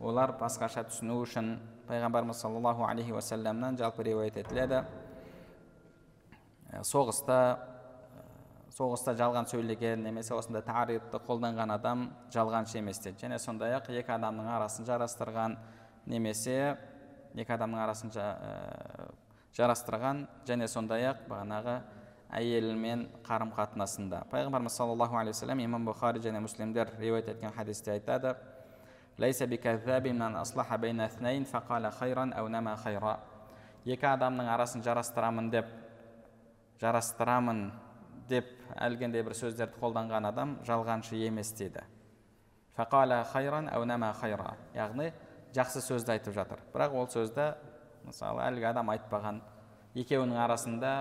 олар 0.00 0.32
басқаша 0.40 0.86
түсіну 0.88 1.20
үшін 1.24 1.58
пайғамбарымыз 1.88 2.40
саллаллаху 2.40 2.86
алейхи 2.88 3.12
уассаламнан 3.12 3.76
жалпы 3.76 4.04
риуаят 4.08 4.36
етіледі. 4.40 4.84
Соғыста 6.86 7.58
соғыста 8.70 9.14
жалған 9.18 9.48
сөйлеген 9.50 10.04
немесе 10.04 10.34
осындай 10.36 10.62
тарихты 10.62 11.18
қолданған 11.26 11.74
адам 11.74 12.08
жалғаншы 12.32 12.78
емес 12.78 13.00
дейді 13.02 13.26
және 13.26 13.38
сондай 13.42 13.74
ақ 13.78 13.90
екі 13.90 14.14
адамның 14.14 14.50
арасын 14.56 14.86
жарастырған 14.86 15.56
немесе 16.06 16.76
екі 17.34 17.54
адамның 17.56 17.82
арасын 17.82 18.12
жа, 18.14 18.26
ә, 18.30 19.08
жарастырған 19.58 20.22
және 20.46 20.68
сондай 20.70 21.08
ақ 21.10 21.26
бағанағы 21.30 21.80
әйелімен 22.38 23.08
қарым 23.26 23.50
қатынасында 23.56 24.22
пайғамбарымыз 24.30 24.76
саллаллаху 24.78 25.18
алейхи 25.18 25.34
вассалам 25.34 25.64
имам 25.64 25.88
бұхари 25.88 26.22
және 26.22 26.40
муслимдер 26.40 26.92
риуаят 26.98 27.28
еткен 27.28 27.52
хадисте 27.52 27.92
айтады. 27.92 28.36
Екі 33.84 34.06
адамның 34.06 34.48
арасын 34.52 34.82
жарастырамын 34.84 35.46
деп 35.50 35.68
жарастырамын 36.82 37.62
деп 38.30 38.50
әлгіндей 38.76 39.24
бір 39.26 39.34
сөздерді 39.36 39.80
қолданған 39.82 40.28
адам 40.30 40.58
жалғаншы 40.66 41.18
емес 41.26 41.52
дейді. 41.58 41.82
Яғни 44.74 45.10
жақсы 45.54 45.82
сөзді 45.84 46.14
айтып 46.14 46.34
жатыр. 46.34 46.62
Бірақ 46.72 46.94
ол 46.96 47.08
сөзді 47.10 47.50
мысалы 48.06 48.44
әлгі 48.46 48.70
адам 48.70 48.92
айтпаған 48.94 49.40
екеуінің 49.98 50.38
арасында 50.44 50.92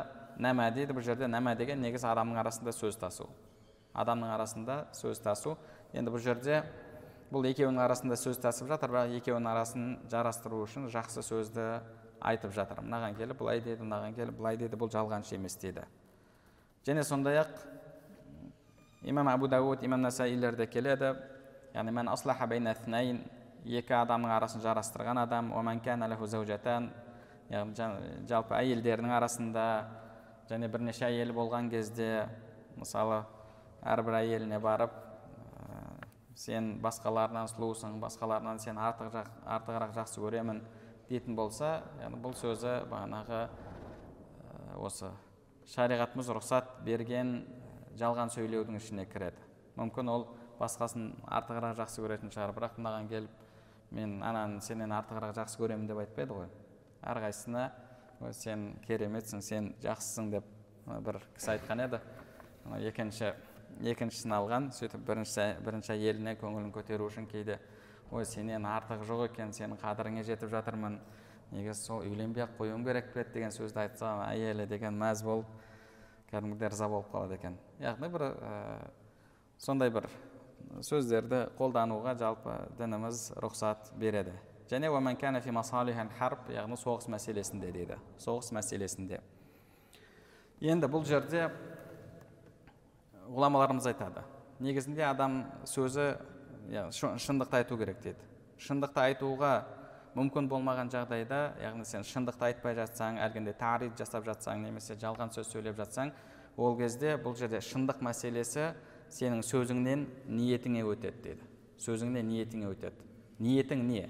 нәмә 0.41 0.69
дейді 0.73 0.95
бұл 0.97 1.05
жерде 1.05 1.29
нәмә 1.29 1.55
деген 1.59 1.81
негізі 1.83 2.09
адамның 2.09 2.41
арасында 2.41 2.73
сөз 2.73 2.97
тасу. 2.99 3.29
Адамның 3.93 4.33
арасында 4.33 4.79
сөз 4.97 5.21
тасу. 5.23 5.55
Енді 5.93 6.11
бұл 6.13 6.23
жерде 6.23 6.63
бұл 7.31 7.45
екеуінің 7.51 7.83
арасында 7.85 8.17
сөз 8.17 8.41
тасып 8.41 8.69
жатыр 8.71 8.93
бірақ 8.93 9.15
екеуінің 9.21 9.51
арасын 9.53 9.87
жарастыру 10.09 10.63
үшін 10.65 10.89
жақсы 10.89 11.23
сөзді 11.25 11.69
айтып 12.19 12.53
жатыр. 12.55 12.81
Мынаған 12.81 13.17
келіп 13.17 13.39
былай 13.39 13.61
деді 13.61 13.85
мынаған 13.85 14.15
келіп 14.17 14.37
былай 14.39 14.57
деді 14.57 14.79
бұл 14.79 14.91
жалғаншы 14.91 15.37
емес 15.37 15.57
дейді. 15.61 15.85
Және 16.87 17.03
сондай 17.03 17.41
ақ 17.43 17.51
имам 19.03 19.27
абу 19.27 19.47
дауд 19.47 19.83
имам 19.83 20.01
насаилерде 20.01 20.67
келеді 20.67 21.15
яғни 21.73 21.91
екі 23.65 23.93
адамның 23.93 24.31
арасын 24.31 24.61
жарастырған 24.63 25.19
адам 25.19 25.51
жалпы 28.29 28.55
әйелдерінің 28.55 29.11
арасында 29.17 29.65
және 30.49 30.69
бірнеше 30.71 31.05
әйелі 31.09 31.35
болған 31.35 31.69
кезде 31.69 32.27
мысалы 32.79 33.23
әрбір 33.83 34.19
әйеліне 34.21 34.59
барып 34.63 34.95
сен 36.39 36.77
басқаларынан 36.83 37.49
сұлусың 37.51 37.97
басқаларынан 37.99 38.61
сен 38.63 38.77
артық, 38.79 39.17
артығырақ 39.43 39.95
жақсы 39.97 40.21
көремін 40.23 40.61
дейтін 41.09 41.35
болса 41.35 41.81
яғни 41.99 42.21
бұл 42.23 42.37
сөзі 42.39 42.77
бағанағы 42.91 43.47
осы 44.79 45.11
шариғатымыз 45.69 46.29
рұқсат 46.33 46.69
берген 46.85 47.43
жалған 47.99 48.31
сөйлеудің 48.33 48.79
ішіне 48.79 49.05
кіреді. 49.09 49.41
Мүмкін 49.77 50.09
ол 50.09 50.25
басқасын 50.59 51.11
артығырақ 51.29 51.75
жақсы 51.77 52.01
көретін 52.03 52.33
шығар. 52.33 52.55
Бірақ 52.55 52.79
мынаған 52.79 53.09
келіп 53.11 53.93
мен 53.95 54.17
ананы 54.25 54.61
сенен 54.65 54.93
артығырақ 54.97 55.35
жақсы 55.37 55.61
көремін 55.61 55.87
деп 55.89 56.01
айтпайды 56.01 56.35
ғой. 56.39 56.49
Әрқайсысына 57.05 57.69
сен 58.35 58.65
кереметсің 58.87 59.43
сен 59.45 59.73
жақсысың 59.83 60.33
деп 60.33 60.49
бір 61.05 61.21
кісі 61.37 61.53
айтқан 61.55 61.85
еді. 61.85 62.01
Екінші 62.89 63.33
екіншісін 63.79 64.33
алған 64.35 64.71
сөйтіп 64.75 65.05
бірінші 65.07 65.45
бірінші 65.63 65.93
әйеліне 65.93 66.35
көңілін 66.41 66.73
көтеру 66.75 67.07
үшін 67.07 67.29
кейде 67.29 67.59
ой 68.11 68.25
сенен 68.25 68.65
артық 68.67 69.05
жоқ 69.07 69.27
екен 69.29 69.53
сенің 69.55 69.79
қадіріңе 69.79 70.25
жетіп 70.27 70.51
жатырмын 70.51 70.97
неге 71.51 71.73
сол 71.73 72.03
үйленбей 72.03 72.43
ақ 72.45 72.57
қоюым 72.59 72.83
керек 72.85 73.11
пе 73.13 73.23
еді 73.23 73.33
деген 73.33 73.53
сөзді 73.53 73.83
айтса 73.85 74.11
әйелі 74.27 74.67
деген 74.69 74.97
мәз 74.99 75.23
болып 75.25 75.47
кәдімгідей 76.29 76.69
ырза 76.69 76.89
болып 76.89 77.09
қалады 77.13 77.39
екен 77.39 77.57
яғни 77.81 78.09
бір 78.13 78.25
ә, 78.29 78.53
сондай 79.57 79.89
бір 79.89 80.05
сөздерді 80.85 81.47
қолдануға 81.57 82.13
жалпы 82.19 82.55
дініміз 82.77 83.31
рұқсат 83.41 83.91
береді 83.97 84.35
және 84.69 84.91
яғни 86.53 86.77
соғыс 86.77 87.09
мәселесінде 87.09 87.71
дейді 87.73 87.97
соғыс 88.21 88.51
мәселесінде 88.53 89.21
енді 90.61 90.87
бұл 90.91 91.05
жерде 91.07 91.49
ғұламаларымыз 93.29 93.89
айтады 93.89 94.21
негізінде 94.59 95.05
адам 95.07 95.41
сөзі 95.65 96.11
шындықты 96.93 97.63
айту 97.63 97.77
керек 97.79 98.01
дейді 98.03 98.29
шындықты 98.61 99.01
айтуға 99.07 99.53
мүмкін 100.17 100.47
болмаған 100.49 100.89
жағдайда 100.93 101.39
яғни 101.61 101.85
сен 101.85 102.05
шындықты 102.07 102.47
айтпай 102.49 102.75
жатсаң 102.77 103.19
әлгіндей 103.21 103.53
тарих 103.59 103.93
жасап 103.99 104.25
жатсаң 104.25 104.63
немесе 104.65 104.97
жалған 104.99 105.33
сөз 105.35 105.51
сөйлеп 105.53 105.77
жатсаң 105.77 106.11
ол 106.57 106.77
кезде 106.79 107.15
бұл 107.21 107.37
жерде 107.37 107.61
шындық 107.63 108.01
мәселесі 108.03 108.71
сенің 109.13 109.43
сөзіңнен 109.45 110.05
ниетіңе 110.29 110.83
өтеді 110.85 111.21
дейді. 111.23 111.45
Сөзіңнен 111.79 112.27
ниетіңе 112.29 112.69
өтеді. 112.69 113.05
Ниетің 113.39 113.85
не? 113.87 114.07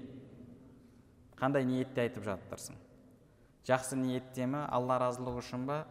Қандай 1.39 1.63
ниетте 1.67 2.03
айтып 2.07 2.25
жатырсың? 2.25 2.79
Жақсы 3.67 3.99
ниетте 3.99 4.47
ме 4.49 4.63
алла 4.71 4.97
разылығы 5.03 5.43
үшін 5.43 5.67
ба 5.69 5.83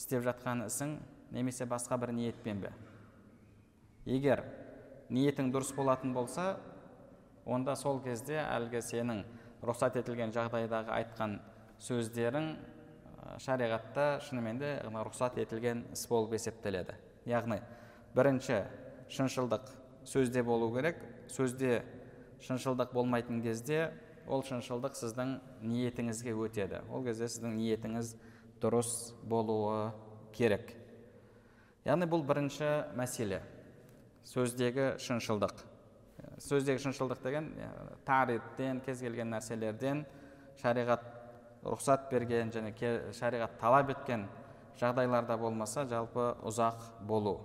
істеп 0.00 0.24
жатқан 0.26 0.66
ісің 0.66 0.96
немесе 1.32 1.68
басқа 1.70 2.00
бір 2.02 2.12
ниетпен 2.16 2.64
бе? 2.64 2.72
Егер 4.04 4.42
ниетің 5.08 5.52
дұрыс 5.54 5.70
болатын 5.76 6.12
болса 6.12 6.56
онда 7.46 7.76
сол 7.76 8.02
кезде 8.02 8.40
әлгі 8.42 8.82
сенің 8.82 9.22
рұқсат 9.62 9.96
етілген 10.00 10.32
жағдайдағы 10.34 10.92
айтқан 10.96 11.38
сөздерің 11.82 12.48
шариғатта 13.42 14.06
шынымен 14.26 14.58
де 14.60 14.72
рұқсат 14.84 15.38
етілген 15.42 15.84
іс 15.94 16.06
болып 16.10 16.34
есептеледі. 16.36 16.96
Яғни 17.26 17.60
бірінші 18.16 18.62
шыншылдық 19.12 19.70
сөзде 20.08 20.42
болу 20.42 20.72
керек. 20.74 20.98
Сөзде 21.30 21.82
шыншылдық 22.42 22.92
болмайтын 22.92 23.42
кезде 23.44 23.92
ол 24.26 24.42
шыншылдық 24.46 24.98
сіздің 24.98 25.38
ниетіңізге 25.62 26.34
өтеді. 26.34 26.82
Ол 26.90 27.04
кезде 27.06 27.30
сіздің 27.30 27.56
ниетіңіз 27.60 28.14
дұрыс 28.62 29.12
болуы 29.22 29.92
керек. 30.34 30.74
Яғни 31.86 32.06
бұл 32.10 32.26
бірінші 32.26 32.94
мәселе. 32.98 33.42
Сөздегі 34.26 34.96
шыншылдық 35.02 35.71
сөздегі 36.42 36.82
шыншылдық 36.82 37.22
деген 37.22 37.48
тариттен 38.06 38.80
кез 38.84 39.00
келген 39.04 39.30
нәрселерден 39.32 40.04
шариғат 40.62 41.04
рұқсат 41.62 42.08
берген 42.10 42.50
және 42.54 42.74
шариғат 43.14 43.58
талап 43.60 43.90
еткен 43.94 44.26
жағдайларда 44.80 45.36
болмаса 45.38 45.86
жалпы 45.86 46.32
ұзақ 46.48 47.06
болу. 47.06 47.38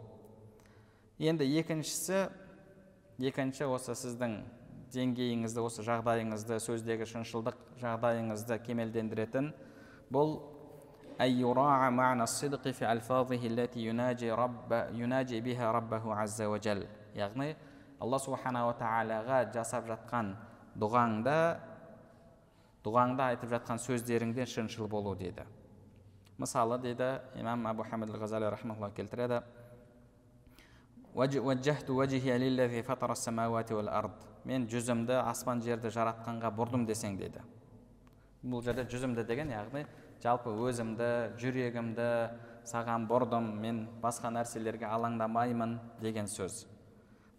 Енді 1.20 1.46
екіншісі 1.60 2.28
екінші 3.20 3.70
осы 3.70 3.96
сіздің 3.98 4.38
деңгейіңізді 4.94 5.64
осы 5.66 5.84
жағдайыңызды 5.86 6.60
сөздегі 6.64 7.08
шыншылдық 7.10 7.58
жағдайыңызды 7.82 8.60
кемелдендіретін 8.66 9.52
бұл 10.14 10.38
яғни 17.18 17.56
алла 18.00 18.20
субханала 18.20 18.74
тағалаға 18.78 19.40
жасап 19.54 19.88
жатқан 19.90 20.36
дұғаңда 20.80 21.38
дұғаңда 22.86 23.32
айтып 23.34 23.52
жатқан 23.52 23.82
сөздеріңде 23.84 24.46
шыншыл 24.46 24.88
болу 24.88 25.16
деді. 25.16 25.44
Мысалы 26.38 26.78
дейді 26.80 27.20
имам 27.36 27.68
абу 27.68 27.84
хамид 27.84 28.10
ғазали 28.10 28.50
келтіреді. 28.96 29.42
Мен 34.48 34.64
жүзімді 34.72 35.18
аспан 35.28 35.60
жерді 35.62 35.90
жаратқанға 35.92 36.54
бұрдым 36.56 36.86
десең 36.88 37.18
дейді 37.20 37.42
бұл 38.46 38.62
жерде 38.64 38.86
жүзімді 38.88 39.26
деген 39.28 39.52
яғни 39.52 39.84
жалпы 40.22 40.54
өзімді 40.70 41.10
жүрегімді 41.42 42.08
саған 42.68 43.08
бұрдым 43.10 43.50
мен 43.62 43.84
басқа 44.02 44.32
нәрселерге 44.34 44.88
алаңдамаймын 44.88 45.78
деген 46.02 46.28
сөз. 46.30 46.66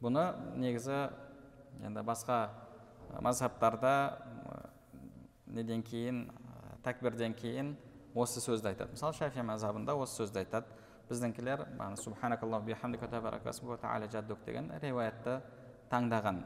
Бұны 0.02 0.24
негізі 0.58 1.08
енді 1.84 2.02
басқа 2.06 2.48
мазхабтарда 3.24 3.94
неден 5.46 5.82
кейін 5.82 6.26
тәкбірден 6.84 7.34
кейін 7.38 7.72
осы 8.14 8.42
сөзді 8.42 8.72
айтады. 8.72 8.92
Мысалы 8.94 9.16
шафи 9.16 9.42
мазхабында 9.42 9.96
осы 9.98 10.22
сөзді 10.22 10.42
айтады. 10.44 10.66
Біздіңкілер 11.08 11.64
деген 14.44 14.68
риуаятты 14.82 15.40
таңдаған. 15.88 16.42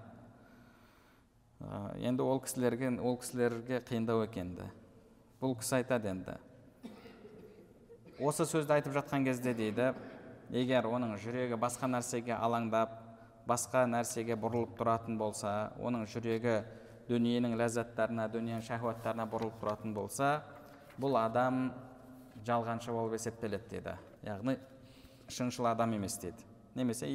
Енді 1.98 2.22
ол 2.22 2.40
кісілерге 2.42 2.94
ол 3.00 3.18
кісілерге 3.18 3.82
қиындау 3.88 4.22
екен 4.24 4.54
бұл 5.42 5.56
кісі 5.58 5.80
айтады 5.80 6.12
енді. 6.14 6.38
Осы 8.22 8.46
сөзді 8.46 8.78
айтып 8.78 8.94
жатқан 8.94 9.26
кезде 9.26 9.54
дейді 9.54 9.92
егер 10.54 10.86
оның 10.86 11.16
жүрегі 11.18 11.58
басқа 11.58 11.90
нәрсеге 11.90 12.36
алаңдап 12.38 13.01
басқа 13.48 13.86
нәрсеге 13.90 14.36
бұрылып 14.38 14.76
тұратын 14.78 15.18
болса 15.18 15.72
оның 15.82 16.06
жүрегі 16.10 16.56
дүниенің 17.08 17.56
ләззаттарына 17.60 18.28
дүниенің 18.32 18.62
шахуаттарына 18.66 19.26
бұрылып 19.30 19.58
тұратын 19.62 19.94
болса 19.94 20.42
бұл 21.00 21.18
адам 21.20 21.72
жалғаншы 22.46 22.92
болып 22.94 23.18
есептеледі 23.18 23.68
дейді 23.74 23.96
яғни 24.28 24.58
шыншыл 25.28 25.66
адам 25.72 25.96
емес 25.98 26.18
дейді 26.22 26.46
немесе 26.74 27.10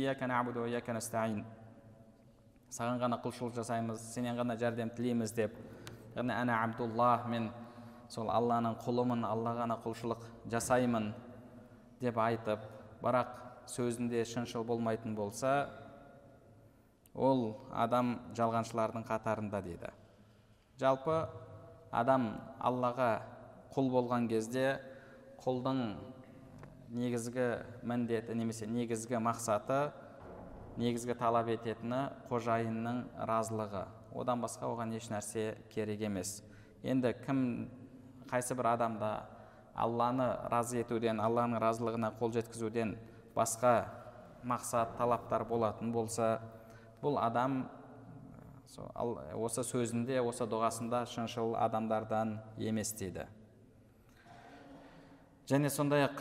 саған 2.74 3.00
ғана 3.00 3.18
құлшылық 3.24 3.56
жасаймыз 3.56 4.02
сенен 4.12 4.36
ғана 4.38 4.58
жәрдем 4.60 4.92
тілейміз 4.96 5.32
деп. 5.36 5.56
Яғни 6.16 6.34
әна 6.36 6.60
абдуллах 6.66 7.28
мен 7.32 7.50
сол 8.12 8.32
алланың 8.34 8.78
құлымын 8.84 9.24
алла 9.28 9.54
ғана 9.62 9.78
құлшылық 9.84 10.26
жасаймын 10.52 11.12
деп 12.02 12.20
айтып 12.20 12.66
бірақ 13.04 13.34
сөзінде 13.72 14.24
шыншыл 14.28 14.66
болмайтын 14.68 15.16
болса 15.16 15.70
ол 17.18 17.58
адам 17.74 18.18
жалғаншылардың 18.38 19.06
қатарында 19.08 19.62
дейді. 19.66 19.90
Жалпы 20.78 21.26
адам 21.92 22.30
аллаға 22.62 23.12
құл 23.74 23.90
болған 23.92 24.28
кезде 24.30 24.78
құлдың 25.42 25.82
негізгі 26.94 27.48
міндеті 27.84 28.36
немесе 28.38 28.68
негізгі 28.70 29.20
мақсаты 29.24 29.90
негізгі 30.78 31.18
талап 31.18 31.50
ететіні 31.50 32.04
қожайынның 32.30 33.02
разылығы. 33.28 33.88
Одан 34.14 34.42
басқа 34.42 34.70
оған 34.70 34.94
еш 34.96 35.10
нәрсе 35.10 35.56
керек 35.74 36.02
емес. 36.06 36.44
Енді 36.84 37.16
кім 37.26 37.42
қайсы 38.30 38.56
бір 38.56 38.72
адамда 38.76 39.12
алланы 39.76 40.28
разы 40.52 40.82
етуден 40.82 41.20
алланың 41.22 41.62
разылығына 41.62 42.14
қол 42.20 42.34
жеткізуден 42.38 42.96
басқа 43.36 43.74
мақсат 44.46 44.96
талаптар 44.98 45.46
болатын 45.46 45.92
болса 45.92 46.38
бұл 47.02 47.20
адам 47.22 47.66
осы 49.38 49.64
сөзінде 49.64 50.20
осы 50.22 50.48
дұғасында 50.50 51.06
шыншыл 51.08 51.56
адамдардан 51.56 52.38
емес 52.58 52.92
дейді. 52.98 53.28
Және 55.48 55.70
сондай 55.72 56.08
ақ 56.10 56.20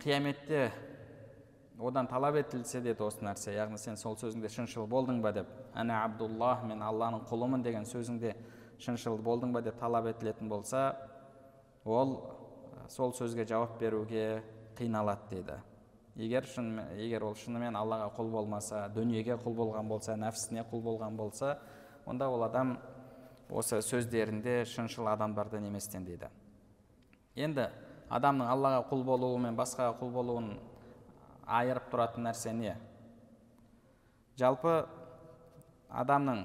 қияметте 0.00 0.70
одан 1.78 2.08
талап 2.08 2.38
етілсе 2.40 2.80
деді 2.82 3.04
осы 3.06 3.22
нәрсе 3.22 3.52
яғни 3.54 3.78
сен 3.78 3.96
сол 4.00 4.16
сөзіңде 4.18 4.50
шыншыл 4.50 4.88
болдың 4.90 5.20
ба 5.22 5.32
деп 5.36 5.50
әне 5.78 5.94
абдуллах 6.00 6.64
мен 6.66 6.82
алланың 6.82 7.26
құлымын 7.28 7.62
деген 7.62 7.86
сөзіңде 7.86 8.34
шыншыл 8.82 9.18
болдың 9.22 9.52
ба 9.54 9.62
деп 9.62 9.78
талап 9.78 10.08
етілетін 10.10 10.48
болса 10.48 10.96
ол 11.84 12.16
сол 12.88 13.12
сөзге 13.14 13.46
жауап 13.46 13.78
беруге 13.78 14.42
қиналады 14.78 15.28
деді 15.30 15.58
егер 16.18 16.46
шын 16.50 16.80
егер 16.98 17.22
ол 17.24 17.36
шынымен 17.38 17.76
аллаға 17.78 18.10
құл 18.16 18.30
болмаса 18.32 18.88
дүниеге 18.94 19.38
құл 19.38 19.54
болған 19.54 19.88
болса 19.88 20.16
нәпсісіне 20.18 20.64
құл 20.70 20.82
болған 20.82 21.16
болса 21.16 21.58
онда 22.06 22.28
ол 22.28 22.42
адам 22.42 22.76
осы 23.48 23.78
сөздерінде 23.82 24.64
шыншыл 24.66 25.08
адамдардан 25.08 25.64
еместен 25.70 26.04
дейді. 26.04 26.28
Енді 27.36 27.68
адамның 28.10 28.50
аллаға 28.50 28.82
құл 28.90 29.04
болуы 29.06 29.38
мен 29.46 29.56
басқаға 29.56 29.94
құл 30.00 30.10
болуын 30.12 30.52
айырып 31.46 31.86
тұратын 31.92 32.26
нәрсе 32.26 32.52
не? 32.52 32.74
Жалпы 34.38 34.86
адамның 35.88 36.44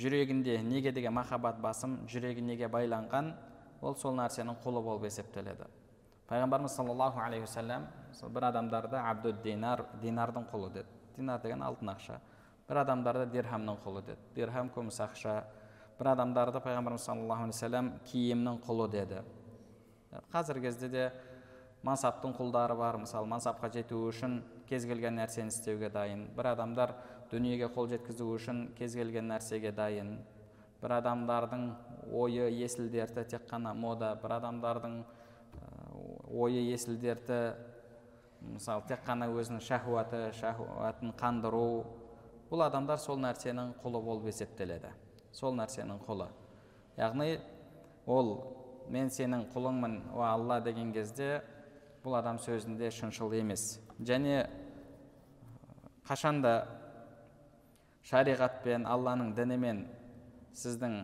жүрегінде 0.00 0.58
неге 0.64 0.92
деген 0.92 1.14
махаббат 1.14 1.60
басым 1.62 2.00
жүрегі 2.10 2.42
неге 2.42 2.68
байланған 2.72 3.34
ол 3.82 3.94
сол 4.00 4.16
нәрсенің 4.16 4.56
құлы 4.64 4.82
болып 4.82 5.04
есептеледі. 5.10 5.68
Пайғамбарымыз 6.28 6.74
саллаллаху 6.74 7.20
алейхи 7.20 7.44
уассалам 7.44 7.86
бір 8.22 8.48
адамдарды 8.50 8.96
абду 8.96 9.32
динар 9.44 9.84
динардың 10.02 10.46
құлы 10.52 10.70
деді. 10.72 10.88
Динар 11.16 11.40
деген 11.42 11.62
алтын 11.62 11.90
ақша. 11.94 12.18
Бір 12.68 12.80
адамдарды 12.84 13.26
дирхамның 13.32 13.78
құлы 13.84 14.02
деді. 14.06 14.18
Дирхам 14.34 14.70
күміс 14.74 15.00
ақша. 15.04 15.44
Бір 15.98 16.10
адамдарды 16.14 16.60
пайғамбарымыз 16.64 17.04
саллаллаху 17.06 17.46
алейхи 17.46 17.54
вассалам 17.54 17.92
киімнің 18.10 18.60
құлы 18.66 18.88
деді. 18.90 19.22
Қазіргі 20.32 20.68
кезде 20.68 20.88
де 20.88 21.04
мансаптың 21.82 22.34
құлдары 22.38 22.76
бар. 22.78 22.98
Мысалы 22.98 23.28
мансапқа 23.30 23.70
жету 23.72 24.00
үшін 24.08 24.40
кез 24.68 24.86
келген 24.88 25.18
нәрсені 25.20 25.52
істеуге 25.52 25.90
дайын. 25.90 26.28
Бір 26.36 26.52
адамдар 26.54 26.94
дүниеге 27.30 27.68
қол 27.74 27.90
жеткізу 27.92 28.30
үшін 28.36 28.68
кез 28.78 28.96
келген 28.96 29.28
нәрсеге 29.30 29.72
дайын. 29.74 30.16
Бір 30.82 30.98
адамдардың 31.00 31.68
ойы 32.12 32.48
есіл 32.52 32.88
дерті 32.90 33.24
тек 33.28 33.46
қана 33.50 33.74
мода. 33.74 34.14
Бір 34.22 34.38
адамдардың 34.40 35.02
ойы 36.32 36.64
есіл 36.72 36.96
дерті 37.00 37.54
мысалы 38.52 38.84
тек 38.88 39.04
қана 39.06 39.28
өзінің 39.32 39.62
шахуаты 39.64 40.20
шахуатын 40.36 41.14
қандыру 41.18 41.84
бұл 42.50 42.64
адамдар 42.66 43.00
сол 43.00 43.18
нәрсенің 43.22 43.74
құлы 43.82 44.02
болып 44.04 44.28
есептеледі. 44.30 44.92
Сол 45.32 45.56
нәрсенің 45.58 46.02
құлы. 46.06 46.28
Яғни 46.98 47.38
ол 48.06 48.36
мен 48.90 49.08
сенің 49.10 49.48
құлыңмын 49.54 49.96
о 50.14 50.22
алла 50.28 50.60
деген 50.60 50.92
кезде 50.92 51.42
бұл 52.04 52.18
адам 52.18 52.38
сөзінде 52.38 52.90
шыншыл 52.92 53.32
емес. 53.34 53.80
Және 54.00 54.44
қашанда 56.04 56.66
шариғатпен 58.04 58.84
алланың 58.84 59.32
дінімен 59.36 59.86
сіздің 60.54 60.98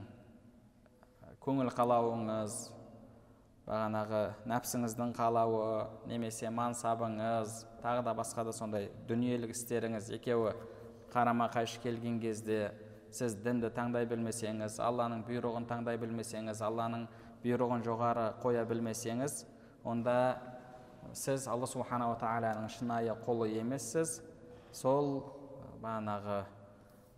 көңіл 1.41 1.73
қалауыңыз 1.73 2.59
бағанағы 3.71 4.21
нәпсіңіздің 4.51 5.15
қалауы 5.15 5.87
немесе 6.11 6.51
мансабыңыз 6.51 7.65
тағы 7.85 8.05
да 8.05 8.15
басқа 8.19 8.45
да 8.49 8.53
сондай 8.53 8.91
дүниелік 9.07 9.55
істеріңіз 9.55 10.11
екеуі 10.19 10.57
қарама 11.15 11.47
қайшы 11.55 11.79
келген 11.85 12.19
кезде 12.21 12.73
сіз 13.15 13.39
дінді 13.45 13.71
таңдай 13.75 14.11
білмесеңіз 14.11 14.81
алланың 14.83 15.23
бұйрығын 15.29 15.71
таңдай 15.71 15.99
білмесеңіз 16.03 16.63
алланың 16.67 17.07
бұйрығын 17.45 17.87
жоғары 17.87 18.27
қоя 18.43 18.67
білмесеңіз 18.69 19.45
онда 19.87 20.17
сіз 21.17 21.47
алла 21.51 21.67
субханала 21.67 22.17
тағаланың 22.21 22.69
шынайы 22.71 23.15
құлы 23.25 23.49
емессіз. 23.61 24.21
Сол 24.73 25.23
бағанағы 25.83 26.45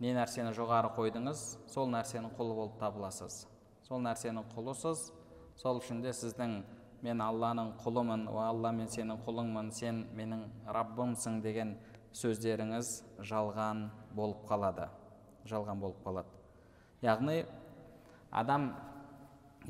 не 0.01 0.13
нәрсені 0.15 0.53
жоғары 0.57 0.89
қойдыңыз 0.95 1.43
сол 1.69 1.91
нәрсенің 1.91 2.33
құлы 2.37 2.55
болып 2.57 2.79
табыласыз. 2.81 3.43
Сол 3.87 4.01
нәрсенің 4.01 4.47
құлысыз 4.55 5.11
сол 5.59 5.79
үшін 5.81 6.01
де 6.03 6.13
сіздің 6.15 6.61
мен 7.03 7.21
алланың 7.21 7.73
құлымын 7.83 8.27
о 8.31 8.39
алла 8.45 8.71
мен 8.71 8.87
сенің 8.87 9.19
құлыңмын 9.25 9.71
сен 9.75 10.05
менің 10.15 10.45
раббымсың 10.75 11.41
деген 11.43 11.75
сөздеріңіз 12.15 12.93
жалған 13.27 13.87
болып 14.15 14.45
қалады. 14.49 14.87
Жалған 15.49 15.81
болып 15.81 15.99
қалады. 16.05 16.29
Яғни 17.03 17.43
адам 18.31 18.71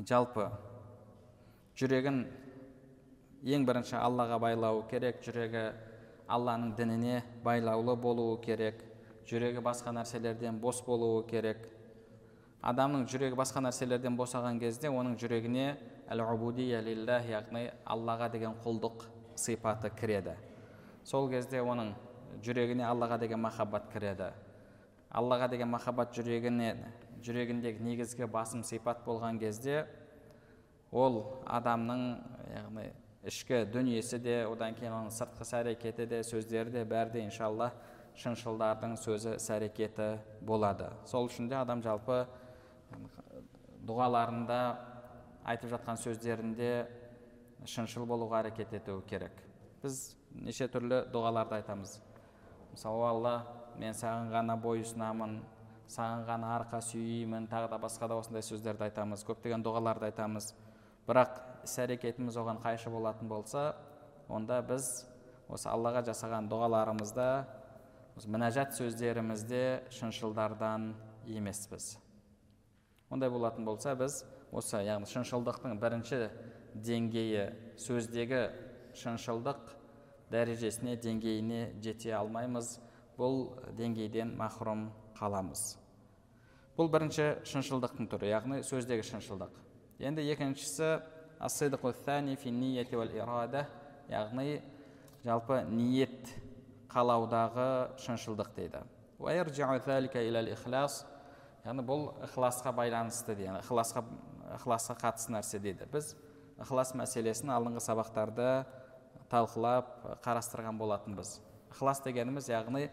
жалпы 0.08 0.46
жүрегін 1.80 2.24
ең 3.44 3.66
бірінші 3.66 3.98
аллаға 3.98 4.38
байлау 4.40 4.84
керек 4.90 5.20
жүрегі 5.26 5.66
алланың 6.30 6.74
дініне 6.78 7.22
байлаулы 7.44 7.96
болуы 8.00 8.38
керек 8.44 8.80
жүрегі 9.28 9.62
басқа 9.64 9.92
нәрселерден 9.92 10.60
бос 10.60 10.80
болуы 10.86 11.24
керек 11.28 11.66
адамның 12.64 13.04
жүрегі 13.12 13.36
басқа 13.36 13.60
нәрселерден 13.66 14.16
босаған 14.16 14.58
кезде 14.62 14.88
оның 14.88 15.18
жүрегіне 15.20 15.66
әл 16.08 16.22
лиллах 16.86 17.26
яғни 17.28 17.66
аллаға 17.84 18.30
деген 18.32 18.54
құлдық 18.64 19.04
сипаты 19.36 19.90
кіреді. 19.90 20.36
Сол 21.04 21.28
кезде 21.28 21.60
оның 21.60 21.92
жүрегіне 22.42 22.86
аллаға 22.88 23.18
деген 23.18 23.40
махаббат 23.40 23.90
кіреді. 23.92 24.32
Аллаға 25.10 25.48
деген 25.50 25.68
махаббат 25.68 26.16
жүрегіне 26.16 26.74
жүрегіндегі 27.24 27.84
негізгі 27.84 28.26
басым 28.26 28.64
сипат 28.64 29.04
болған 29.04 29.38
кезде 29.38 29.84
ол 30.90 31.42
адамның 31.44 32.02
яғни 32.54 32.86
ішкі 33.28 33.64
дүниесі 33.72 34.18
де 34.20 34.44
одан 34.48 34.74
кейін 34.76 34.92
оның 34.92 35.12
сыртқы 35.12 35.44
іс 35.44 35.52
әрекеті 35.60 36.06
де 36.08 36.22
сөздері 36.24 36.72
де 36.72 36.84
бәрі 36.84 37.12
де 37.12 37.24
иншалла 37.24 37.70
шыншылдардың 38.20 38.96
сөзі 39.00 39.36
іс 39.36 39.48
әрекеті 39.50 40.18
болады. 40.40 40.90
Сол 41.08 41.28
үшін 41.28 41.48
де 41.48 41.56
адам 41.56 41.82
жалпы 41.82 42.24
дұғаларында 43.84 44.60
айтып 45.44 45.72
жатқан 45.74 45.98
сөздерінде 46.00 46.70
шыншыл 47.68 48.06
болуға 48.08 48.42
әрекет 48.44 48.72
етуі 48.80 49.04
керек. 49.08 49.36
Біз 49.82 50.14
неше 50.34 50.68
түрлі 50.72 51.04
дұғаларды 51.12 51.58
айтамыз. 51.60 51.98
Мысалы 52.72 53.08
алла 53.08 53.34
мен 53.78 53.96
саған 53.96 54.30
ғана 54.32 54.56
бойұсынамын 54.60 55.38
саған 55.90 56.24
ғана 56.28 56.52
арқа 56.56 56.80
сүйеймін 56.84 57.48
тағы 57.50 57.68
да 57.72 57.78
басқа 57.80 58.08
да 58.08 58.18
осындай 58.18 58.44
сөздерді 58.44 58.86
айтамыз 58.88 59.24
көптеген 59.28 59.64
дұғаларды 59.64 60.08
айтамыз. 60.08 60.52
Бірақ 61.08 61.36
іс 61.66 61.76
әрекетіміз 61.84 62.38
оған 62.40 62.62
қайшы 62.64 62.92
болатын 62.92 63.28
болса 63.28 63.74
онда 64.28 64.62
біз 64.64 65.04
осы 65.52 65.68
аллаға 65.68 66.04
жасаған 66.08 66.48
дұғаларымызда 66.48 67.28
мінәжат 68.30 68.72
сөздерімізде 68.78 69.84
шыншылдардан 69.92 70.94
емеспіз. 71.26 71.98
Ондай 73.14 73.30
болатын 73.30 73.64
болса 73.64 73.94
біз 73.94 74.24
осы 74.50 74.80
яғни 74.82 75.06
шыншылдықтың 75.06 75.78
бірінші 75.78 76.18
деңгейі 76.74 77.44
сөздегі 77.78 78.42
шыншылдық 78.98 79.70
дәрежесіне 80.34 80.96
деңгейіне 80.98 81.60
жете 81.82 82.14
алмаймыз. 82.18 82.80
Бұл 83.14 83.52
деңгейден 83.78 84.32
махрұм 84.34 84.88
қаламыз. 85.14 85.76
Бұл 86.74 86.90
бірінші 86.90 87.46
шыншылдықтың 87.46 88.08
түрі 88.10 88.32
яғни 88.32 88.62
сөздегі 88.66 89.06
шыншылдық. 89.06 89.52
Енді 90.02 90.24
екіншісі 90.34 90.98
яғни 94.10 94.58
жалпы 95.22 95.62
ниет 95.70 96.34
қалаудағы 96.90 97.94
шыншылдық 98.02 98.50
дейді. 98.58 98.82
Яғни 101.64 101.84
бұл 101.84 102.10
ықыласқа 102.26 102.72
байланысты 102.76 103.34
дейді 103.38 103.56
ықыласқа 103.62 104.04
ықыласқа 104.58 104.96
қатысты 105.00 105.32
нәрсе 105.32 105.58
дейді. 105.58 105.88
Біз 105.90 106.14
ықылас 106.60 106.92
мәселесін 106.98 107.52
алдыңғы 107.54 107.80
сабақтарда 107.80 108.66
талқылап 109.32 110.20
қарастырған 110.24 110.76
болатынбыз. 110.78 111.38
Ықылас 111.72 112.04
дегеніміз 112.04 112.50
яғни 112.52 112.90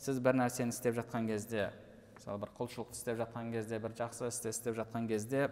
сіз 0.00 0.18
бір 0.24 0.40
нәрсені 0.40 0.72
істеп 0.72 0.96
жатқан 0.96 1.28
кезде 1.28 1.68
мысалы 2.16 2.40
бір 2.40 2.54
құлшылық 2.56 2.96
істеп 2.96 3.20
жатқан 3.20 3.52
кезде 3.52 3.78
бір 3.78 3.94
жақсы 4.00 4.30
істі 4.32 4.50
істеп 4.54 4.78
жатқан 4.80 5.06
кезде 5.10 5.50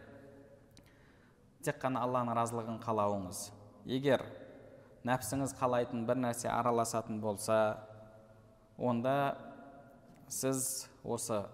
тек 1.62 1.78
қана 1.82 2.02
алланың 2.06 2.34
разылығын 2.40 2.80
қалауыңыз. 2.82 3.50
Егер 3.86 4.24
нәпсіңіз 5.06 5.54
қалайтын 5.60 6.06
бір 6.08 6.24
нәрсе 6.24 6.48
араласатын 6.50 7.20
болса 7.20 7.76
онда 8.78 9.36
сіз 10.26 10.88
осы 11.04 11.44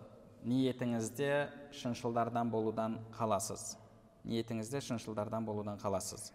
ниетіңізде 0.45 1.49
шыншылдардан 1.75 2.51
болудан 2.51 2.99
қаласыз. 3.19 3.77
Ниетіңізде 4.25 4.81
шыншылдардан 4.85 5.47
болудан 5.47 5.79
қаласыз. 5.81 6.33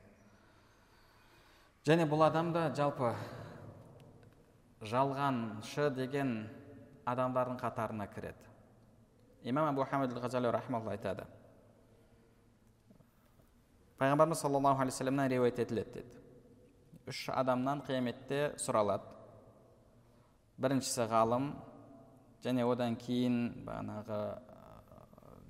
Және 1.87 2.07
бұл 2.07 2.25
адам 2.25 2.53
да 2.55 2.69
жалпы 2.75 3.13
жалғаншы 4.87 5.89
деген 5.95 6.49
адамдардың 7.05 7.59
қатарына 7.59 8.07
кіреді. 8.13 8.51
Имам 9.43 9.69
абу 9.69 9.85
хамид 9.85 10.13
айтады. 10.13 11.25
Пайғамбарымыз 13.99 14.39
саллаллаху 14.41 14.81
алейхи 14.81 14.95
вассаламнан 14.95 15.29
риуаят 15.29 15.59
етіледі 15.59 15.93
деді. 15.93 16.17
Үш 17.07 17.29
адамнан 17.29 17.83
қияметте 17.83 18.55
сұралады. 18.59 19.03
Біріншісі 20.57 21.05
ғалым 21.11 21.51
және 22.43 22.65
одан 22.67 22.95
кейін 22.99 23.65
бағанағы 23.65 24.19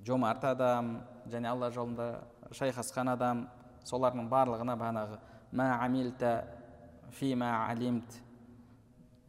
жомарт 0.06 0.44
адам 0.44 1.00
және 1.30 1.50
алла 1.50 1.70
жолында 1.74 2.08
шайқасқан 2.52 3.10
адам 3.14 3.46
солардың 3.88 4.28
барлығына 4.30 4.76
бағанағы 4.78 5.18
мә 5.52 5.68
амилта 5.80 6.34
фи 7.18 7.34
мә 7.34 7.50
алимт 7.70 8.20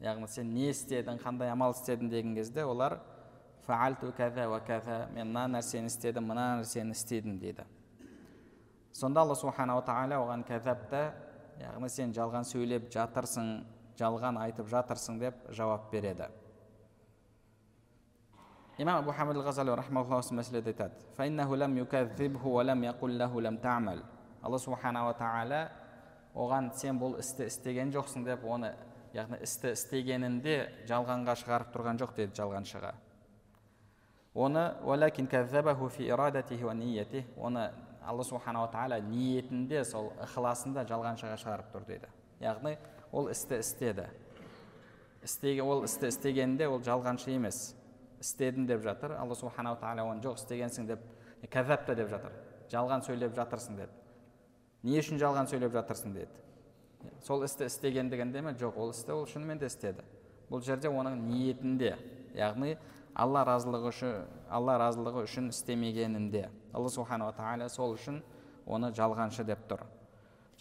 яғни 0.03 0.27
сен 0.29 0.53
не 0.53 0.69
істедің 0.71 1.19
қандай 1.23 1.51
амал 1.51 1.73
істедің 1.73 2.09
деген 2.09 2.35
кезде 2.35 2.65
олар 2.65 2.99
фаалту 3.65 4.11
кәзә 4.15 4.45
уә 4.51 4.61
кәзә 4.65 4.97
мен 5.13 5.31
мына 5.31 5.57
нәрсені 5.57 5.89
істедім 5.89 6.27
мына 6.29 6.59
нәрсені 6.59 6.93
істедім 6.93 7.39
дейді. 7.39 7.65
Сонда 8.93 9.23
алла 9.25 9.35
субханала 9.35 9.81
тағала 9.85 10.19
оған 10.21 10.45
кәзәпті 10.47 11.01
яғни 11.63 11.89
сен 11.89 12.13
жалған 12.13 12.45
сөйлеп 12.47 12.91
жатырсың 12.93 13.49
жалған 13.99 14.39
айтып 14.43 14.69
жатырсың 14.69 15.19
деп 15.19 15.47
жауап 15.49 15.89
береді. 15.91 16.29
Имам 18.77 19.03
абу 19.03 19.11
хамид 19.11 19.37
ғазали 19.37 19.71
осы 19.71 20.33
мәселеде 20.33 20.73
айтады 20.73 20.95
алла 24.45 24.59
субханала 24.59 25.13
тағала 25.17 25.69
оған 26.35 26.69
сен 26.77 26.99
бұл 26.99 27.17
істі 27.19 27.47
істеген 27.49 27.91
жоқсың 27.95 28.25
деп 28.27 28.43
оны 28.45 28.73
яғни 29.15 29.39
істі 29.41 29.71
істегенінде 29.73 30.57
жалғанға 30.89 31.35
шығарып 31.41 31.71
тұрған 31.73 32.01
жоқ 32.01 32.15
деді 32.17 32.35
жалғаншыға 32.37 32.91
оны 34.35 34.65
оны 37.37 37.71
алла 38.05 38.23
субханала 38.23 38.69
тағала 38.69 38.99
ниетінде 39.01 39.83
сол 39.85 40.11
ықыласында 40.27 40.85
жалғаншыға 40.89 41.39
шығарып 41.41 41.71
тұр 41.73 41.87
дейді 41.87 42.11
яғни 42.43 42.75
ол 43.11 43.31
істі 43.31 43.59
істеді 43.63 44.09
істеге, 45.23 45.63
ол 45.63 45.85
істі 45.87 46.11
істегенде 46.11 46.67
ол 46.67 46.83
жалғаншы 46.83 47.31
емес 47.33 47.73
істедім 48.21 48.65
деп 48.67 48.81
жатыр. 48.83 49.17
Алла 49.19 49.35
субханала 49.35 49.79
тағала 49.81 50.09
оны 50.11 50.23
жоқ 50.23 50.39
істегенсің 50.41 50.87
деп 50.87 51.05
кәзапта 51.51 51.95
деп 51.95 52.09
жатыр. 52.09 52.33
Жалған 52.71 53.05
сөйлеп 53.05 53.35
жатырсың 53.37 53.77
деді 53.77 54.05
не 54.85 54.99
үшін 55.01 55.17
жалған 55.17 55.47
сөйлеп 55.49 55.73
жатырсың? 55.73 56.13
деді. 56.13 56.43
Сол 57.25 57.43
істі 57.45 57.65
істегендігінде 57.65 58.41
ме? 58.41 58.53
Жоқ 58.53 58.77
ол 58.77 58.91
істі 58.93 59.11
ол 59.11 59.25
шынымен 59.25 59.57
де 59.57 59.65
істеді 59.65 60.05
бұл 60.49 60.61
жерде 60.61 60.89
оның 60.89 61.17
ниетінде 61.25 61.95
яғни 62.37 62.75
алла 63.17 63.41
разылығы 63.49 63.89
үшін 63.89 64.13
алла 64.49 64.77
разылығы 64.77 65.25
үшін 65.25 65.49
істемегенінде 65.49 66.49
алла 66.73 66.89
субханала 66.89 67.33
тағала 67.33 67.69
сол 67.69 67.95
үшін 67.97 68.21
оны 68.65 68.91
жалғаншы 68.93 69.43
деп 69.45 69.65
тұр. 69.69 69.81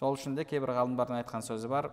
Сол 0.00 0.16
үшін 0.16 0.36
де 0.36 0.44
кейбір 0.44 0.72
ғалымдардың 0.72 1.20
айтқан 1.20 1.44
сөзі 1.44 1.68
бар. 1.68 1.90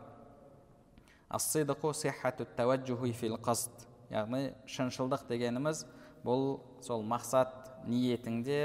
Яғни 4.11 4.51
шыншылдық 4.69 5.25
дегеніміз 5.29 5.85
бұл 6.25 6.59
сол 6.83 7.03
мақсат 7.07 7.53
ниетіңде 7.89 8.61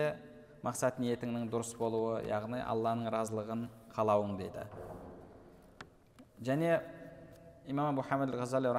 мақсат 0.67 0.99
ниетіңнің 1.01 1.49
дұрыс 1.53 1.73
болуы 1.79 2.25
яғни 2.27 2.61
алланың 2.61 3.11
разылығын 3.15 3.67
қалауың 3.95 4.37
дейді. 4.41 4.67
Және 6.43 6.81
имам 7.71 8.01
хамид 8.03 8.35
ғазали 8.35 8.73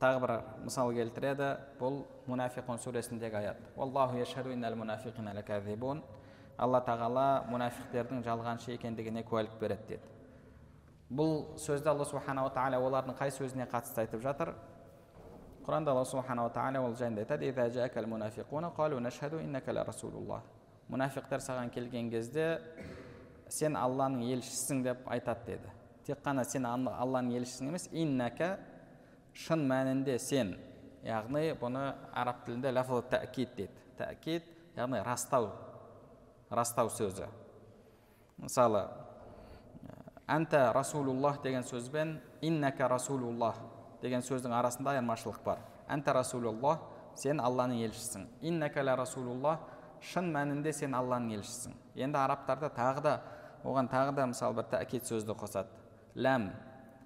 тағы 0.00 0.20
бір 0.24 0.32
мысал 0.64 0.90
келтіреді. 0.90 1.52
Бұл 1.78 2.02
мунафиқун 2.26 2.80
сүресіндегі 2.82 3.36
аят. 3.38 3.58
Алла 6.54 6.78
тағала 6.86 7.44
мұнафиқтердің 7.50 8.20
жалғаншы 8.22 8.76
екендігіне 8.76 9.24
куәлік 9.26 9.56
береді 9.58 9.96
деді 9.96 10.13
бұл 11.14 11.58
сөзді 11.62 11.88
алла 11.92 12.04
субханала 12.08 12.50
тағала 12.54 12.80
олардың 12.82 13.14
қай 13.18 13.30
сөзіне 13.34 13.68
қатысты 13.70 14.04
айтып 14.04 14.22
жатыр? 14.22 14.54
Құранда 15.66 15.94
алла 15.94 16.04
субханала 16.04 16.50
тағала 16.52 16.82
ол 16.84 16.94
жайында 16.98 17.24
айтады 17.24 17.50
мұнафиқтар 20.90 21.40
саған 21.40 21.70
келген 21.72 22.10
кезде 22.12 22.58
сен 23.48 23.76
алланың 23.78 24.24
елшісісің 24.34 24.82
деп 24.84 25.08
айтады 25.10 25.46
деді. 25.54 25.70
Тек 26.04 26.20
қана 26.24 26.44
сен 26.44 26.66
алланың 26.66 27.38
елшісің 27.38 27.70
емес 27.70 27.88
иннака 27.92 28.58
шын 29.46 29.64
мәнінде 29.68 30.18
сен 30.20 30.54
яғни 31.04 31.54
бұны 31.60 31.86
араб 32.12 32.44
тілінде 32.44 32.72
лафл 32.74 33.00
тәкид 33.10 33.56
дейді. 33.56 33.80
Тәкид 33.98 34.50
яғни 34.76 35.00
растау 35.06 35.50
растау 36.50 36.90
сөзі. 36.92 37.30
Мысалы 38.36 38.84
әнта 40.28 40.72
расулуллах 40.72 41.42
деген 41.42 41.64
сөз 41.66 41.90
бен 41.92 42.18
иннака 42.40 42.88
расулуллах 42.88 43.58
деген 44.02 44.24
сөздің 44.24 44.54
арасында 44.56 44.96
айырмашылық 44.96 45.42
бар 45.44 45.60
әнта 45.88 46.14
расулуллах 46.16 46.80
сен 47.20 47.40
алланың 47.40 47.82
елшісің 47.84 48.26
иннака 48.42 48.82
ля 48.82 48.96
расулуллах 48.96 49.60
шын 50.00 50.30
мәнінде 50.32 50.72
сен 50.72 50.96
алланың 50.96 51.36
елшісің 51.38 51.76
енді 52.06 52.18
арабтарда 52.20 52.70
тағы 52.74 53.04
да 53.04 53.14
оған 53.64 53.88
тағы 53.92 54.14
да 54.16 54.26
мысалы 54.32 54.56
бір 54.58 54.70
тәкид 54.72 55.06
сөзді 55.08 55.36
қосады 55.40 55.68
ләм 56.16 56.50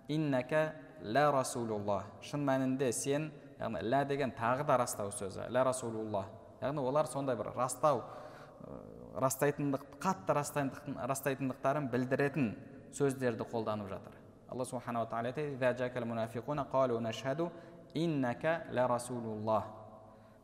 иннака 0.08 0.72
ля 1.02 1.28
расулуллах 1.34 2.06
шын 2.22 2.46
мәнінде 2.46 2.92
сен 2.92 3.30
яғни 3.58 3.82
лә 3.82 4.04
деген 4.06 4.32
тағы 4.38 4.66
да 4.66 4.78
растау 4.78 5.10
сөзі 5.10 5.50
ля 5.50 5.64
расулуллах 5.66 6.30
яғни 6.62 6.82
олар 6.86 7.10
сондай 7.10 7.36
бір 7.36 7.52
растау 7.56 8.02
растайтындық 9.18 9.84
қатты 10.02 10.34
растайтындықтарын 10.38 11.88
білдіретін 11.90 12.52
сөздерді 12.92 13.44
қолданып 13.48 13.88
жатыр. 13.88 14.12
Алла 14.48 14.64
субханала 14.64 15.06
тағала 15.06 15.28
айтады 15.28 15.58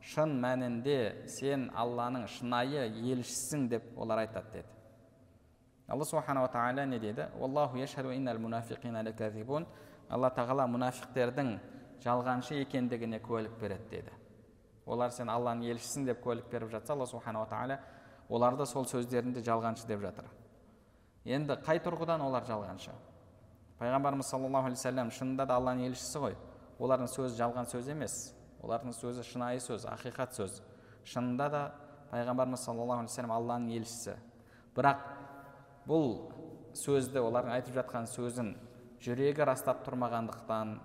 шын 0.05 0.35
мәнінде 0.37 1.25
сен 1.33 1.71
алланың 1.73 2.27
шынайы 2.29 2.93
елшісің 2.93 3.69
деп 3.73 3.87
олар 3.97 4.19
айтады 4.27 4.51
деді. 4.53 4.69
Алла 5.89 6.05
субханала 6.05 6.49
тағала 6.53 6.85
не 6.87 6.99
дейді 6.99 7.29
алла 10.11 10.31
тағала 10.37 10.69
мұнафиқтердің 10.69 11.59
жалғаншы 12.05 12.61
екендігіне 12.61 13.21
куәлік 13.25 13.57
береді 13.61 13.89
деді. 13.91 14.13
Олар 14.85 15.11
сен 15.11 15.29
алланың 15.33 15.65
елшісің 15.73 16.05
деп 16.11 16.21
куәлік 16.21 16.51
беріп 16.53 16.69
жатса 16.77 16.93
алла 16.93 17.07
субханала 17.09 17.49
тағала 17.49 17.81
оларды 18.29 18.67
сол 18.67 18.85
сөздерінде 18.85 19.41
жалғаншы 19.41 19.89
деп 19.89 20.01
жатыр. 20.05 20.29
Енді 21.25 21.59
қай 21.65 21.81
тұрғыдан 21.85 22.23
олар 22.25 22.45
жалғаншы 22.49 22.93
пайғамбарымыз 23.79 24.29
саллаллаху 24.31 24.69
алейхи 24.69 24.79
вассалам 24.79 25.11
шынында 25.11 25.47
да 25.47 25.57
алланың 25.59 25.89
елшісі 25.91 26.21
ғой. 26.23 26.37
Олардың 26.79 27.11
сөзі 27.11 27.39
жалған 27.41 27.69
сөз 27.71 27.91
емес. 27.91 28.15
Олардың 28.63 28.95
сөзі 28.95 29.25
шынайы 29.27 29.61
сөз 29.63 29.87
ақиқат 29.91 30.37
сөз. 30.39 30.61
Шынында 31.05 31.49
да 31.51 31.63
пайғамбарымыз 32.13 32.65
саллаллаху 32.65 33.03
алейхи 33.03 33.13
вассалам 33.13 33.35
алланың 33.35 33.75
елшісі. 33.81 34.15
Бірақ 34.77 35.03
бұл 35.89 36.09
сөзді 36.79 37.21
олардың 37.23 37.57
айтып 37.59 37.77
жатқан 37.81 38.09
сөзін 38.11 38.55
жүрегі 39.05 39.45
растап 39.45 39.85
тұрмағандықтан 39.87 40.79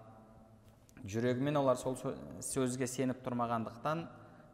жүрегімен 1.07 1.61
олар 1.61 1.77
сол 1.79 1.95
сөзге 2.43 2.87
сеніп 2.89 3.23
тұрмағандықтан 3.23 4.03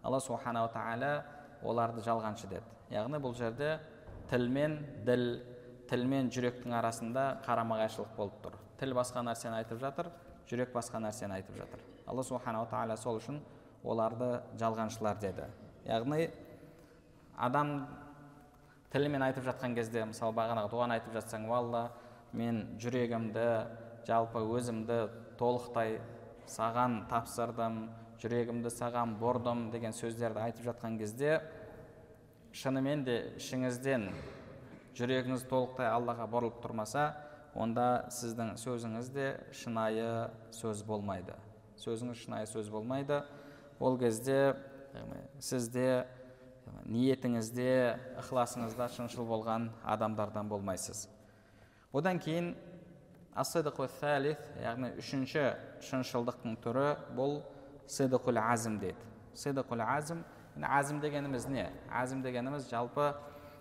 алла 0.04 0.20
субханала 0.22 0.70
тағала 0.70 1.26
оларды 1.64 2.04
жалғаншы 2.06 2.52
деді. 2.52 2.68
Яғни 2.94 3.18
бұл 3.18 3.34
жерде 3.36 3.80
тіл 4.30 4.48
мен 4.54 4.78
діл 5.08 5.42
тіл 5.90 6.06
мен 6.10 6.30
жүректің 6.34 6.74
арасында 6.80 7.26
қарама 7.46 7.80
қайшылық 7.82 8.16
болып 8.18 8.40
тұр. 8.44 8.56
Тіл 8.80 8.96
басқа 8.98 9.24
нәрсені 9.26 9.60
айтып 9.62 9.80
жатыр 9.82 10.10
жүрек 10.50 10.74
басқа 10.74 11.02
нәрсені 11.04 11.38
айтып 11.38 11.58
жатыр. 11.58 11.84
Алла 12.08 12.24
субханала 12.24 12.68
тағала 12.70 12.98
сол 12.98 13.20
үшін 13.20 13.40
оларды 13.84 14.42
жалғаншылар 14.60 15.20
деді. 15.22 15.48
Яғни 15.86 16.30
адам 17.38 17.76
тілімен 18.94 19.26
айтып 19.28 19.46
жатқан 19.48 19.76
кезде 19.76 20.06
мысалы 20.08 20.36
бағанағы 20.38 20.72
дұғаны 20.72 20.98
айтып 21.00 21.18
жатсаң 21.18 21.50
алла 21.52 21.90
мен 22.34 22.64
жүрегімді 22.82 23.48
жалпы 24.08 24.44
өзімді 24.56 25.00
толықтай 25.40 26.00
саған 26.50 27.04
тапсырдым 27.10 27.86
жүрегімді 28.22 28.72
саған 28.72 29.18
бұрдым 29.20 29.70
деген 29.74 29.94
сөздерді 29.96 30.44
айтып 30.46 30.70
жатқан 30.70 30.98
кезде 31.00 31.40
шынымен 32.56 33.04
де 33.04 33.18
ішіңізден 33.40 34.08
жүрегіңіз 34.96 35.46
толықтай 35.50 35.90
аллаға 35.92 36.28
бұрылып 36.32 36.62
тұрмаса 36.64 37.10
онда 37.56 38.06
сіздің 38.12 38.56
сөзіңіз 38.60 39.10
де 39.16 39.28
шынайы 39.56 40.30
сөз 40.56 40.84
болмайды. 40.88 41.36
Сөзіңіз 41.80 42.22
шынайы 42.26 42.48
сөз 42.48 42.70
болмайды. 42.72 43.22
Ол 43.80 43.98
кезде 44.00 44.56
сізде 45.40 46.06
ниетіңізде 46.88 47.68
ықыласыңызда 48.22 48.88
шыншыл 48.96 49.28
болған 49.28 49.70
адамдардан 49.84 50.48
болмайсыз. 50.50 51.08
Одан 51.94 52.20
кейін 52.20 52.54
яғни 54.64 54.94
үшінші 55.02 55.46
шыншылдықтың 55.84 56.56
түрі 56.64 56.88
бұл 57.16 57.42
сидықул 57.88 58.40
азім 58.40 58.80
дейді. 58.80 58.98
Сидықул 59.36 59.84
азім 59.84 60.24
азім 60.64 61.02
дегеніміз 61.04 61.48
не? 61.52 61.70
Азім 61.92 62.22
дегеніміз 62.24 62.70
жалпы 62.72 63.14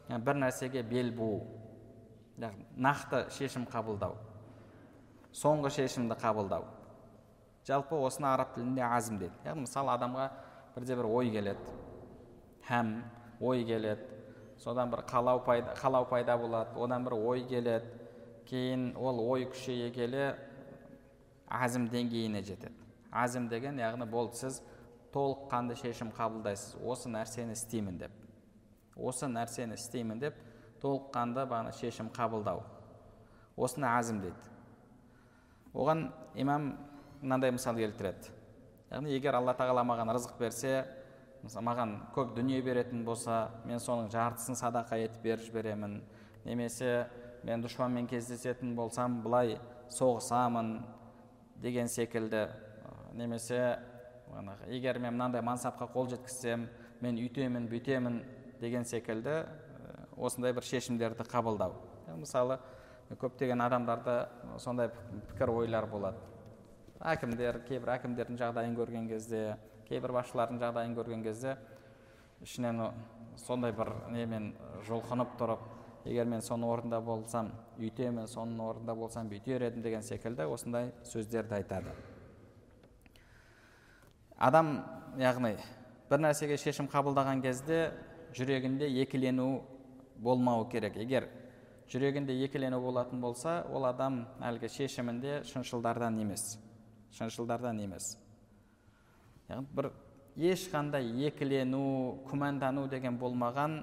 бір 0.08 0.40
нәрсеге 0.40 0.82
бел 0.82 1.12
буу 1.16 1.42
нақты 2.38 3.28
шешім 3.30 3.66
қабылдау. 3.70 4.16
Соңғы 5.34 5.70
шешімді 5.74 6.16
қабылдау. 6.18 6.66
Жалпы 7.66 7.96
осыны 7.96 8.28
араб 8.28 8.54
тілінде 8.54 8.82
азім 8.84 9.18
дейді. 9.18 9.34
Яғни 9.46 9.64
мысалы 9.64 9.94
адамға 9.94 10.28
бірде 10.74 10.96
бір 10.98 11.06
ой 11.08 11.30
келеді. 11.30 11.76
Һәм 12.68 12.90
ой 13.40 13.64
келеді. 13.64 14.08
Содан 14.58 14.90
бір 14.90 15.04
қалау 15.08 15.42
пайда, 15.44 15.74
қалау 15.78 16.08
пайда 16.10 16.36
болады. 16.38 16.74
Одан 16.76 17.04
бір 17.04 17.14
ой 17.14 17.44
келеді. 17.48 17.86
Кейін 18.46 18.92
ол 18.96 19.20
ой 19.24 19.46
күшейе 19.48 19.90
келе 19.94 20.34
азім 21.48 21.88
деңгейіне 21.88 22.42
жетеді. 22.42 22.74
Азім 23.10 23.48
деген 23.48 23.78
яғни 23.78 24.06
болды 24.10 24.36
сіз 24.36 24.60
толыққанды 25.14 25.78
шешім 25.80 26.12
қабылдайсыз. 26.12 26.76
Осы 26.82 27.08
нәрсені 27.08 27.54
істеймін 27.54 27.98
деп. 27.98 28.23
Осы 28.96 29.26
нәрсені 29.26 29.78
істеймін 29.78 30.20
деп 30.22 30.40
толыққанды 30.83 31.46
бағана 31.48 31.72
шешім 31.74 32.11
қабылдау. 32.14 32.62
Осыны 33.57 33.87
әзім 33.87 34.20
дейді 34.24 34.54
оған 35.74 36.09
имам 36.38 36.74
мынандай 37.20 37.50
мысал 37.50 37.76
келтіреді. 37.76 38.30
Яғни 38.90 39.14
егер 39.16 39.35
алла 39.35 39.54
тағала 39.59 39.83
маған 39.87 40.12
рызық 40.14 40.38
берсе 40.38 40.85
маған 41.44 41.96
көп 42.14 42.35
дүние 42.37 42.61
беретін 42.62 43.04
болса 43.04 43.50
мен 43.66 43.83
соның 43.83 44.11
жартысын 44.12 44.57
садақа 44.57 44.98
етіп 45.02 45.22
беріп 45.22 45.44
жіберемін. 45.48 45.98
Немесе 46.44 47.09
мен 47.42 47.64
дұшпанмен 47.64 48.07
кездесетін 48.09 48.76
болсам 48.76 49.20
былай 49.24 49.59
соғысамын 49.90 50.78
деген 51.62 51.88
секілді. 51.88 52.46
Немесе 53.14 53.80
егер 54.68 54.98
мен 54.98 55.14
мынандай 55.14 55.42
мансапқа 55.42 55.88
қол 55.90 56.09
жеткізсем 56.12 56.68
мен 57.00 57.18
үйтемін 57.18 57.68
бүйтемін 57.68 58.22
деген 58.60 58.84
секілді 58.84 59.44
осындай 60.16 60.52
бір 60.52 60.64
шешімдерді 60.64 61.26
қабылдау. 61.28 61.74
Мысалы 62.16 62.58
көптеген 63.20 63.60
адамдарда 63.64 64.28
сондай 64.58 64.90
пікір 65.32 65.50
ойлар 65.54 65.86
болады. 65.90 66.18
Әкімдер 67.04 67.60
кейбір 67.68 67.96
әкімдердің 67.98 68.38
жағдайын 68.40 68.76
көрген 68.78 69.08
кезде 69.10 69.56
кейбір 69.88 70.14
басшылардың 70.16 70.60
жағдайын 70.62 70.94
көрген 70.96 71.24
кезде 71.26 71.56
ішінен 72.44 72.80
сондай 73.40 73.74
бір 73.76 73.90
немен 74.14 74.52
жұлқынып 74.88 75.36
тұрып 75.40 75.66
егер 76.08 76.28
мен 76.28 76.42
соның 76.44 76.70
орнында 76.70 77.00
болсам 77.04 77.50
үйтемін 77.80 78.28
соның 78.30 78.60
орнында 78.64 78.94
болсам 78.96 79.28
бүйтер 79.28 79.66
едім 79.68 79.82
деген 79.84 80.02
секілді 80.04 80.46
осындай 80.52 80.92
сөздерді 81.08 81.58
айтады. 81.58 81.92
Адам 84.38 84.76
яғни 85.18 85.54
бір 86.10 86.24
нәрсеге 86.26 86.58
шешім 86.60 86.88
қабылдаған 86.92 87.42
кезде 87.42 87.90
жүрегінде 88.35 88.88
екілену 89.03 89.62
болмауы 90.18 90.68
керек. 90.70 90.97
Егер 90.97 91.29
жүрегінде 91.90 92.35
екілену 92.44 92.81
болатын 92.83 93.20
болса 93.20 93.62
ол 93.73 93.87
адам 93.87 94.25
әлгі 94.42 94.70
шешімінде 94.73 95.42
шыншылдардан 95.49 96.18
емес. 96.23 96.59
Шыншылдардан 97.14 97.81
емес. 97.85 98.16
Яғни 99.49 99.66
бір 99.76 99.91
ешқандай 100.37 101.11
екілену 101.28 102.20
күмәндану 102.30 102.89
деген 102.91 103.18
болмаған 103.20 103.82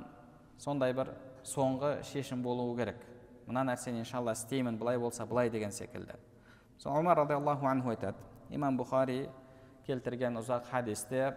сондай 0.60 0.94
бір 0.94 1.14
соңғы 1.48 2.02
шешім 2.12 2.44
болуы 2.44 2.76
керек. 2.80 2.98
Мына 3.48 3.64
нәрсені 3.72 4.04
иншалла 4.04 4.34
істеймін 4.36 4.78
былай 4.78 5.00
болса 5.00 5.26
былай 5.26 5.50
деген 5.50 5.72
секілді. 5.72 6.18
Сол 6.78 6.98
омар 6.98 7.18
радиаллаху 7.18 7.68
анху 7.68 7.90
айтады. 7.94 8.18
Имам 8.50 8.78
бұхари 8.78 9.30
келтірген 9.88 10.38
ұзақ 10.42 10.68
хадисте 10.72 11.34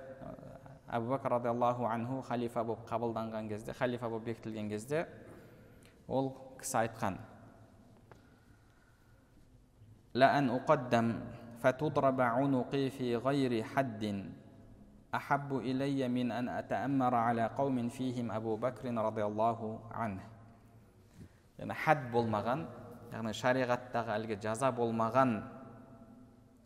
әбу 0.90 1.14
бәкір 1.14 1.36
радиаллаху 1.38 1.86
анху 1.86 2.22
халифа 2.28 2.64
болып 2.64 2.86
қабылданған 2.90 3.50
кезде 3.50 3.74
халифа 3.74 4.10
болып 4.10 4.26
бекітілген 4.26 4.70
кезде 4.70 5.08
ол 6.08 6.34
кісі 6.60 6.78
айтқан 6.86 7.20
لأن 10.14 10.50
أقدم 10.50 11.08
فتضرب 11.62 12.22
عنقي 12.22 12.90
في 12.90 13.16
غير 13.16 13.64
حد 13.64 14.26
أحب 15.16 15.58
إلي 15.58 16.08
من 16.08 16.32
أن 16.32 16.50
أتأمر 16.50 17.16
على 17.16 17.46
قوم 17.46 17.90
فيهم 17.90 18.32
أبو 18.32 18.56
بكر 18.56 18.90
رضي 18.90 19.26
الله 19.26 19.80
عنه 19.92 20.22
яғни 21.60 21.76
хад 21.76 22.06
болмаған 22.14 22.62
яғни 23.12 23.34
шариғаттағы 23.36 24.14
әлгі 24.16 24.38
жаза 24.40 24.70
болмаған 24.72 25.34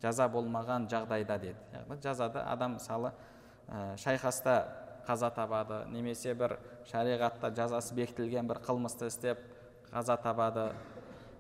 жаза 0.04 0.28
болмаған 0.30 0.86
жағдайда 0.92 1.38
деді 1.42 1.58
яғни 1.74 1.98
жазада 2.04 2.44
адам 2.52 2.78
мысалы 2.78 3.10
ә, 3.69 3.97
шайқаста 4.01 4.55
қаза 5.07 5.31
табады 5.33 5.85
немесе 5.93 6.35
бір 6.35 6.59
шариғатта 6.91 7.53
жазасы 7.57 7.95
бекітілген 7.97 8.49
бір 8.49 8.61
қылмысты 8.65 9.09
істеп 9.09 9.41
қаза 9.93 10.19
табады. 10.21 10.73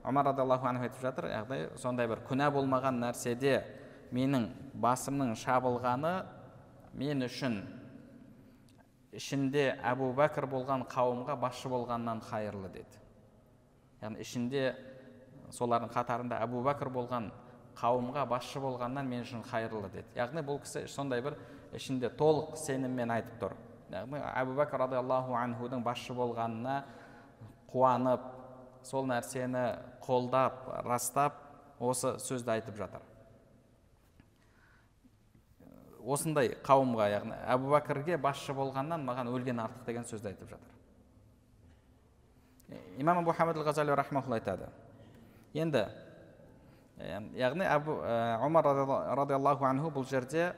Омар 0.05 0.31
радиаллаху 0.31 0.69
анху 0.69 0.87
айтып 0.87 1.03
жатыр 1.03 1.29
яғни 1.33 1.67
сондай 1.77 2.09
бір 2.09 2.23
күнә 2.29 2.49
болмаған 2.55 3.01
нәрседе 3.03 3.63
менің 4.15 4.49
басымның 4.81 5.35
шабылғаны 5.37 6.15
мен 6.97 7.27
үшін 7.27 7.59
ішінде 9.13 9.73
әбу 9.85 10.13
бәкір 10.17 10.47
болған 10.49 10.87
қауымға 10.89 11.37
басшы 11.41 11.69
болғаннан 11.69 12.23
қайырлы 12.29 12.71
деді. 12.73 13.03
Яғни 14.01 14.23
ішінде 14.23 14.65
солардың 15.53 15.93
қатарында 15.93 16.41
әбу 16.45 16.63
бәкір 16.65 16.93
болған 16.95 17.31
қауымға 17.79 18.25
басшы 18.29 18.61
болғаннан 18.63 19.09
мен 19.09 19.25
үшін 19.27 19.45
қайырлы 19.49 19.91
деді. 19.93 20.09
Яғни 20.17 20.45
бұл 20.47 20.61
кісі 20.63 20.87
сондай 20.89 21.23
бір 21.25 21.39
ішінде 21.77 22.11
толық 22.19 22.57
сеніммен 22.61 23.11
айтып 23.13 23.41
тұр. 23.43 23.57
Әбу 23.91 24.57
бәкір 24.59 24.85
радиаллаху 24.85 25.37
анхудың 25.39 25.83
басшы 25.85 26.15
болғанына 26.17 26.83
қуанып 27.73 28.25
сол 28.85 29.07
нәрсені 29.09 29.65
қолдап 30.05 30.67
растап 30.87 31.39
осы 31.81 32.17
сөзді 32.23 32.55
айтып 32.57 32.77
жатыр. 32.79 33.05
Осындай 36.09 36.55
қауымға 36.65 37.09
яғни 37.13 37.39
әбу 37.53 37.73
бәкірге 37.75 38.19
басшы 38.23 38.55
болғаннан 38.57 39.05
маған 39.05 39.33
өлген 39.33 39.61
артық 39.65 39.89
деген 39.89 40.07
сөзді 40.09 40.33
айтып 40.33 40.53
жатыр. 40.55 40.75
Имам 42.99 43.19
абу 43.23 43.33
хамид 43.33 43.57
ғазали 43.57 43.93
айтады. 43.93 44.69
Енді 45.55 45.87
яғни 47.37 47.65
әбу 47.65 48.01
омар 48.45 48.65
радиаллаху 49.17 49.65
анху 49.65 49.91
бұл 49.91 50.09
жерде 50.09 50.55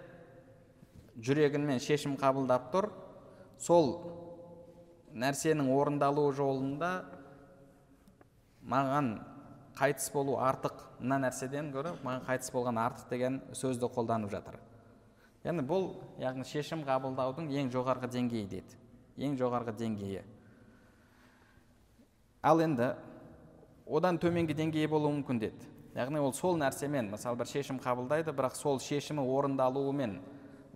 жүрегімен 1.18 1.80
шешім 1.82 2.16
қабылдап 2.20 2.70
тұр. 2.74 2.90
Сол 3.58 3.92
нәрсенің 5.10 5.70
орындалуы 5.74 6.32
жолында 6.36 6.90
маған 8.62 9.12
қайтыс 9.78 10.10
болу 10.14 10.38
артық. 10.38 10.76
Мына 11.00 11.20
нәрседен 11.26 11.72
гөрі 11.74 11.96
маған 12.04 12.26
қайтыс 12.28 12.52
болған 12.54 12.80
артық 12.80 13.10
деген 13.10 13.40
сөзді 13.56 13.90
қолданып 13.94 14.30
жатыр. 14.32 14.60
Яғни 15.44 15.64
бұл 15.64 15.94
яғни 16.20 16.44
шешім 16.44 16.84
қабылдаудың 16.84 17.48
ең 17.56 17.70
жоғарғы 17.72 18.10
деңгейі 18.12 18.48
деді 18.50 18.76
ең 19.24 19.38
жоғарғы 19.40 19.72
деңгейі. 19.80 20.22
Ал 22.42 22.60
енді 22.60 22.94
одан 23.88 24.18
төменгі 24.20 24.54
деңгейі 24.56 24.88
болуы 24.88 25.12
мүмкін 25.18 25.40
деді 25.42 25.70
яғни 25.96 26.20
ол 26.22 26.32
сол 26.36 26.58
нәрсемен 26.60 27.10
мысалы 27.10 27.40
бір 27.40 27.48
шешім 27.50 27.80
қабылдайды 27.82 28.32
бірақ 28.36 28.54
сол 28.54 28.78
шешімі 28.80 29.24
орындалуымен 29.24 30.20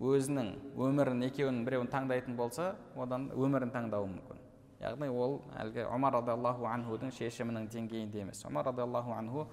өзінің 0.01 0.49
өмірін 0.75 1.23
екеуінің 1.29 1.65
біреуін 1.67 1.89
таңдайтын 1.91 2.35
болса 2.35 2.73
одан 2.99 3.29
өмірін 3.31 3.71
таңдауы 3.71 4.09
мүмкін. 4.11 4.41
Яғни 4.81 5.07
ол 5.09 5.39
әлгі 5.55 5.85
омар 5.87 6.17
радиаллаху 6.17 6.67
анхудың 6.67 7.13
шешімінің 7.15 7.69
деңгейінде 7.71 8.25
емес. 8.25 8.43
Омар 8.45 8.67
радиаллаху 8.67 9.15
анху 9.15 9.47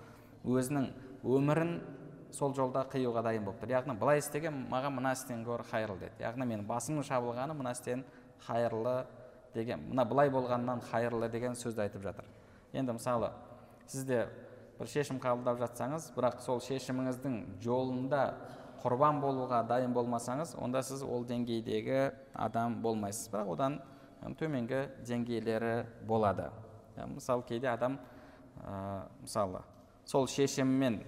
өзінің 0.44 0.88
өмірін 1.22 1.76
сол 2.34 2.54
жолда 2.56 2.82
қиюға 2.90 3.22
дайын 3.22 3.44
болып 3.46 3.62
тұр. 3.62 3.70
Яғни 3.76 3.94
былай 4.00 4.18
істеген 4.18 4.64
маған 4.72 4.96
мына 4.98 5.12
істен 5.14 5.44
гөрі 5.46 5.66
қайырлы 5.70 5.98
деді. 6.00 6.24
Яғни 6.24 6.48
менің 6.48 6.66
басымның 6.66 7.06
шабылғаны 7.06 7.54
мына 7.54 7.72
істен 7.76 8.04
қайырлы 8.46 9.04
деген 9.54 9.84
мына 9.90 10.04
былай 10.08 10.30
болғаннан 10.32 10.82
қайырлы 10.90 11.28
деген 11.30 11.54
сөзді 11.54 11.86
айтып 11.86 12.02
жатыр. 12.02 12.26
Енді 12.72 12.96
мысалы 12.96 13.30
сізде 13.86 14.26
бір 14.78 14.88
шешім 14.88 15.20
қабылдап 15.22 15.60
жатсаңыз 15.60 16.10
бірақ 16.16 16.40
сол 16.42 16.60
шешіміңіздің 16.64 17.38
жолында 17.62 18.22
құрбан 18.82 19.20
болуға 19.22 19.62
дайын 19.68 19.92
болмасаңыз 19.94 20.56
онда 20.58 20.82
сіз 20.82 21.04
ол 21.06 21.22
деңгейдегі 21.28 22.10
адам 22.34 22.80
болмайсыз. 22.82 23.28
Бірақ 23.30 23.52
одан 23.54 23.78
төменгі 24.38 24.88
деңгейлері 25.06 25.86
болады. 26.06 26.50
Мысалы 27.14 27.46
кейде 27.46 27.70
адам 27.70 28.00
ә, 28.58 29.06
мысалы 29.22 29.62
сол 30.04 30.26
шешіммен 30.26 31.00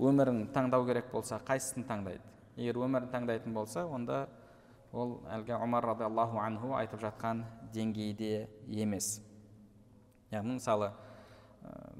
өмірін 0.00 0.46
таңдау 0.56 0.86
керек 0.88 1.12
болса 1.12 1.38
қайсысын 1.44 1.84
таңдайды? 1.86 2.24
Егер 2.56 2.80
өмірін 2.80 3.12
таңдайтын 3.12 3.54
болса 3.54 3.84
онда 3.86 4.26
ол 4.92 5.18
әлгі 5.28 5.56
омар 5.60 5.84
радиаллаху 5.92 6.40
анху 6.40 6.74
айтып 6.80 7.04
жатқан 7.04 7.44
деңгейде 7.74 8.48
емес. 8.68 9.20
Яғни 10.32 10.56
мысалы 10.56 10.92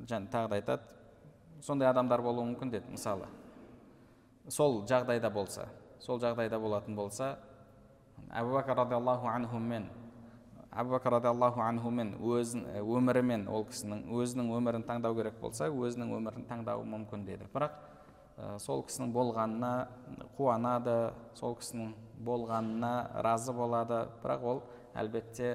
және 0.08 0.30
тағы 0.32 0.48
да 0.48 0.56
айтады 0.56 1.62
сондай 1.62 1.88
адамдар 1.88 2.22
болуы 2.22 2.48
мүмкін 2.48 2.72
деді. 2.72 2.96
Мысалы 2.96 3.28
сол 4.48 4.82
жағдайда 4.86 5.30
болса 5.32 5.68
сол 6.00 6.20
жағдайда 6.22 6.58
болатын 6.60 6.96
болса 6.96 7.36
әбу 8.30 8.56
бәкір 8.56 8.82
радиаллаху 8.82 9.28
анхумен 9.30 9.88
әбу 10.76 10.92
бәкір 10.92 11.16
радиаллаху 11.16 11.62
анхумен 11.64 12.14
өзін 12.20 12.66
өмірімен 12.82 13.46
ол 13.48 13.64
кісінің 13.70 14.02
өзінің 14.12 14.50
өмірін 14.58 14.84
таңдау 14.88 15.16
керек 15.16 15.38
болса 15.40 15.70
өзінің 15.72 16.12
өмірін 16.18 16.44
таңдауы 16.50 16.84
мүмкін 16.90 17.24
деді. 17.24 17.48
Бірақ 17.54 17.78
сол 18.60 18.82
кісінің 18.84 19.12
болғанына 19.14 19.72
қуанады 20.36 20.96
сол 21.38 21.56
кісінің 21.56 21.94
болғанына 22.26 22.92
разы 23.24 23.54
болады. 23.56 24.04
Бірақ 24.22 24.44
ол 24.44 24.62
әлбетте 24.94 25.54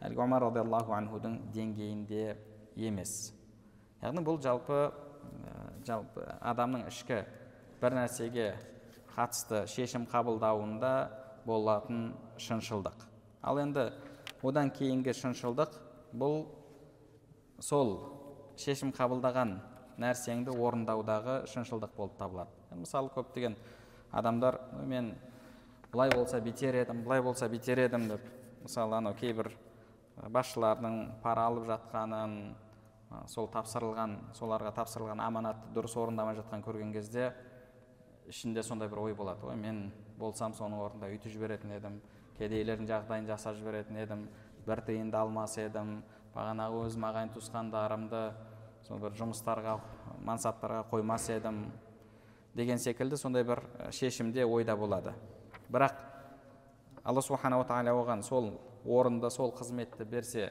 әлгі 0.00 0.24
омар 0.24 0.46
радиаллаху 0.48 0.96
анхудың 0.96 1.38
деңгейінде 1.52 2.36
емес. 2.76 3.34
Яғни 4.00 4.24
бұл 4.24 4.40
жалпы 4.40 4.86
жалпы 5.84 6.24
адамның 6.40 6.88
ішкі 6.88 7.20
бір 7.84 7.98
нәрсеге 7.98 8.48
қатысты 9.12 9.66
шешім 9.68 10.06
қабылдауында 10.08 10.92
болатын 11.44 12.14
шыншылдық. 12.40 13.04
Ал 13.44 13.60
енді 13.60 13.90
одан 14.42 14.70
кейінгі 14.72 15.12
шыншылдық 15.18 15.76
бұл 16.16 16.46
сол 17.60 17.94
шешім 18.56 18.94
қабылдаған 18.96 19.58
нәрсеңді 20.00 20.56
орындаудағы 20.56 21.42
шыншылдық 21.52 21.92
болып 21.96 22.16
табылады. 22.18 22.50
Мысалы 22.72 23.12
көптеген 23.14 23.58
адамдар 24.10 24.60
мен 24.88 25.12
былай 25.92 26.10
болса 26.14 26.40
битер 26.40 26.74
едім 26.80 27.04
былай 27.04 27.22
болса 27.22 27.48
битер 27.48 27.84
едім 27.84 28.08
деп 28.08 28.24
мысалы 28.64 28.96
анау 28.96 29.14
кейбір 29.14 29.52
басшылардың 30.32 31.20
пара 31.22 31.48
алып 31.50 31.68
жатқанын 31.68 32.54
сол 33.30 33.46
тапсырылған 33.52 34.16
соларға 34.34 34.72
тапсырылған 34.74 35.20
аманатты 35.22 35.74
дұрыс 35.76 35.96
орындамай 36.00 36.38
жатқан 36.40 36.64
көрген 36.64 36.92
кезде 36.94 37.32
ішінде 38.28 38.62
сондай 38.62 38.88
бір 38.88 39.04
ой 39.04 39.14
болады 39.14 39.46
ой 39.48 39.56
мен 39.56 39.90
болсам 40.18 40.54
соның 40.56 40.80
орнында 40.84 41.10
үйтіп 41.12 41.32
жіберетін 41.34 41.76
едім 41.76 42.00
кедейлердің 42.38 42.88
жағдайын 42.88 43.28
жасап 43.28 43.56
жіберетін 43.58 44.00
едім 44.00 44.26
бір 44.66 44.82
тиынды 44.86 45.18
алмас 45.18 45.58
едім 45.60 45.98
бағанағы 46.34 46.84
өзім 46.86 47.06
ағайын 47.10 47.32
туысқандарымды 47.36 48.22
сол 48.86 49.00
бір 49.00 49.14
жұмыстарға 49.20 49.78
мансаптарға 50.24 50.84
қоймас 50.90 51.28
едім 51.32 51.66
деген 52.54 52.78
секілді 52.78 53.16
сондай 53.16 53.44
бір 53.44 53.62
шешімде 53.90 54.44
ойда 54.44 54.76
болады. 54.76 55.14
Бірақ 55.68 55.96
алла 57.04 57.22
субханала 57.22 57.64
тағала 57.64 57.94
оған 57.98 58.22
сол 58.22 58.50
орынды 58.84 59.30
сол 59.30 59.52
қызметті 59.56 60.04
берсе 60.04 60.50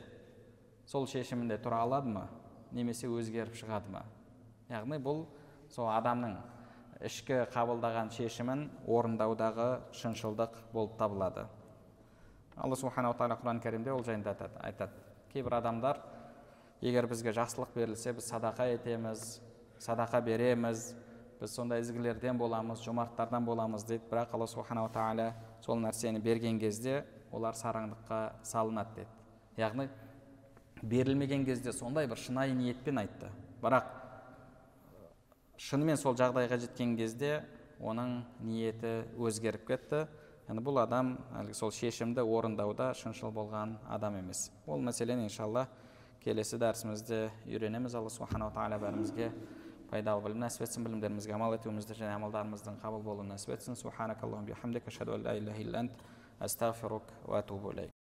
сол 0.85 1.07
шешімінде 1.07 1.57
тұра 1.61 1.83
алады 1.85 2.09
ма? 2.09 2.27
Немесе 2.71 3.07
өзгеріп 3.07 3.55
шығады 3.55 3.93
ма? 3.93 4.03
Яғни 4.69 4.99
бұл 4.99 5.25
сол 5.69 5.91
адамның 5.93 6.35
ішкі 7.03 7.43
қабылдаған 7.51 8.11
шешімін 8.15 8.67
орындаудағы 8.87 9.67
шыншылдық 9.99 10.57
болып 10.73 10.97
табылады. 10.99 11.45
Алла 12.55 12.77
субханала 12.79 13.17
тағала 13.17 13.39
құран 13.41 13.59
кәрімде 13.63 13.91
ол 13.91 14.03
жайында 14.05 14.33
айтады, 14.33 14.59
айтады. 14.63 14.91
Кейбір 15.33 15.57
адамдар 15.57 15.99
егер 16.81 17.07
бізге 17.07 17.33
жақсылық 17.35 17.73
берілсе 17.75 18.13
біз 18.13 18.29
садақа 18.29 18.69
етеміз 18.75 19.41
садақа 19.79 20.21
береміз 20.21 20.93
біз 21.41 21.55
сондай 21.55 21.81
ізгілерден 21.81 22.37
боламыз 22.37 22.83
жомарттардан 22.85 23.45
боламыз 23.45 23.83
дейді. 23.83 24.05
Бірақ 24.11 24.35
алла 24.37 24.47
субханала 24.47 24.91
тағала 24.93 25.33
сол 25.65 25.81
нәрсені 25.81 26.21
берген 26.21 26.59
кезде 26.59 27.03
олар 27.31 27.57
сараңдыққа 27.57 28.21
салынады 28.43 29.01
деді 29.01 29.23
яғни 29.57 29.89
берілмеген 30.83 31.45
кезде 31.45 31.73
сондай 31.73 32.07
бір 32.07 32.17
шынайы 32.17 32.53
ниетпен 32.53 32.99
айтты. 32.99 33.29
Бірақ 33.61 33.89
шынымен 35.63 35.95
сол 35.95 36.15
жағдайға 36.19 36.57
жеткен 36.59 36.97
кезде 36.99 37.37
оның 37.79 38.17
ниеті 38.43 39.05
өзгеріп 39.15 39.63
кетті. 39.69 40.01
Яғни 40.49 40.63
бұл 40.65 40.81
адам 40.81 41.13
әлгі 41.39 41.55
сол 41.55 41.71
шешімді 41.71 42.25
орындауда 42.27 42.89
шыншыл 42.99 43.31
болған 43.31 43.77
адам 43.87 44.17
емес. 44.19 44.51
Ол 44.67 44.83
мәселені 44.83 45.29
иншалла 45.29 45.69
келесі 46.25 46.59
дәрісімізде 46.59 47.31
үйренеміз. 47.47 47.95
Алла 47.95 48.11
субханала 48.11 48.51
тағала 48.51 48.81
бәрімізге 48.83 49.31
пайдалы 49.87 50.27
білім 50.27 50.43
нәсіп 50.43 50.67
етсін 50.67 50.83
білімдерімізге 50.89 51.39
амал 51.39 51.55
етуімізді 51.55 51.95
және 51.95 52.19
амалдарымыздың 52.19 52.83
қабыл 52.83 53.01
болуын 53.07 53.31
нәсіп 53.31 53.55
етсін. 53.55 53.79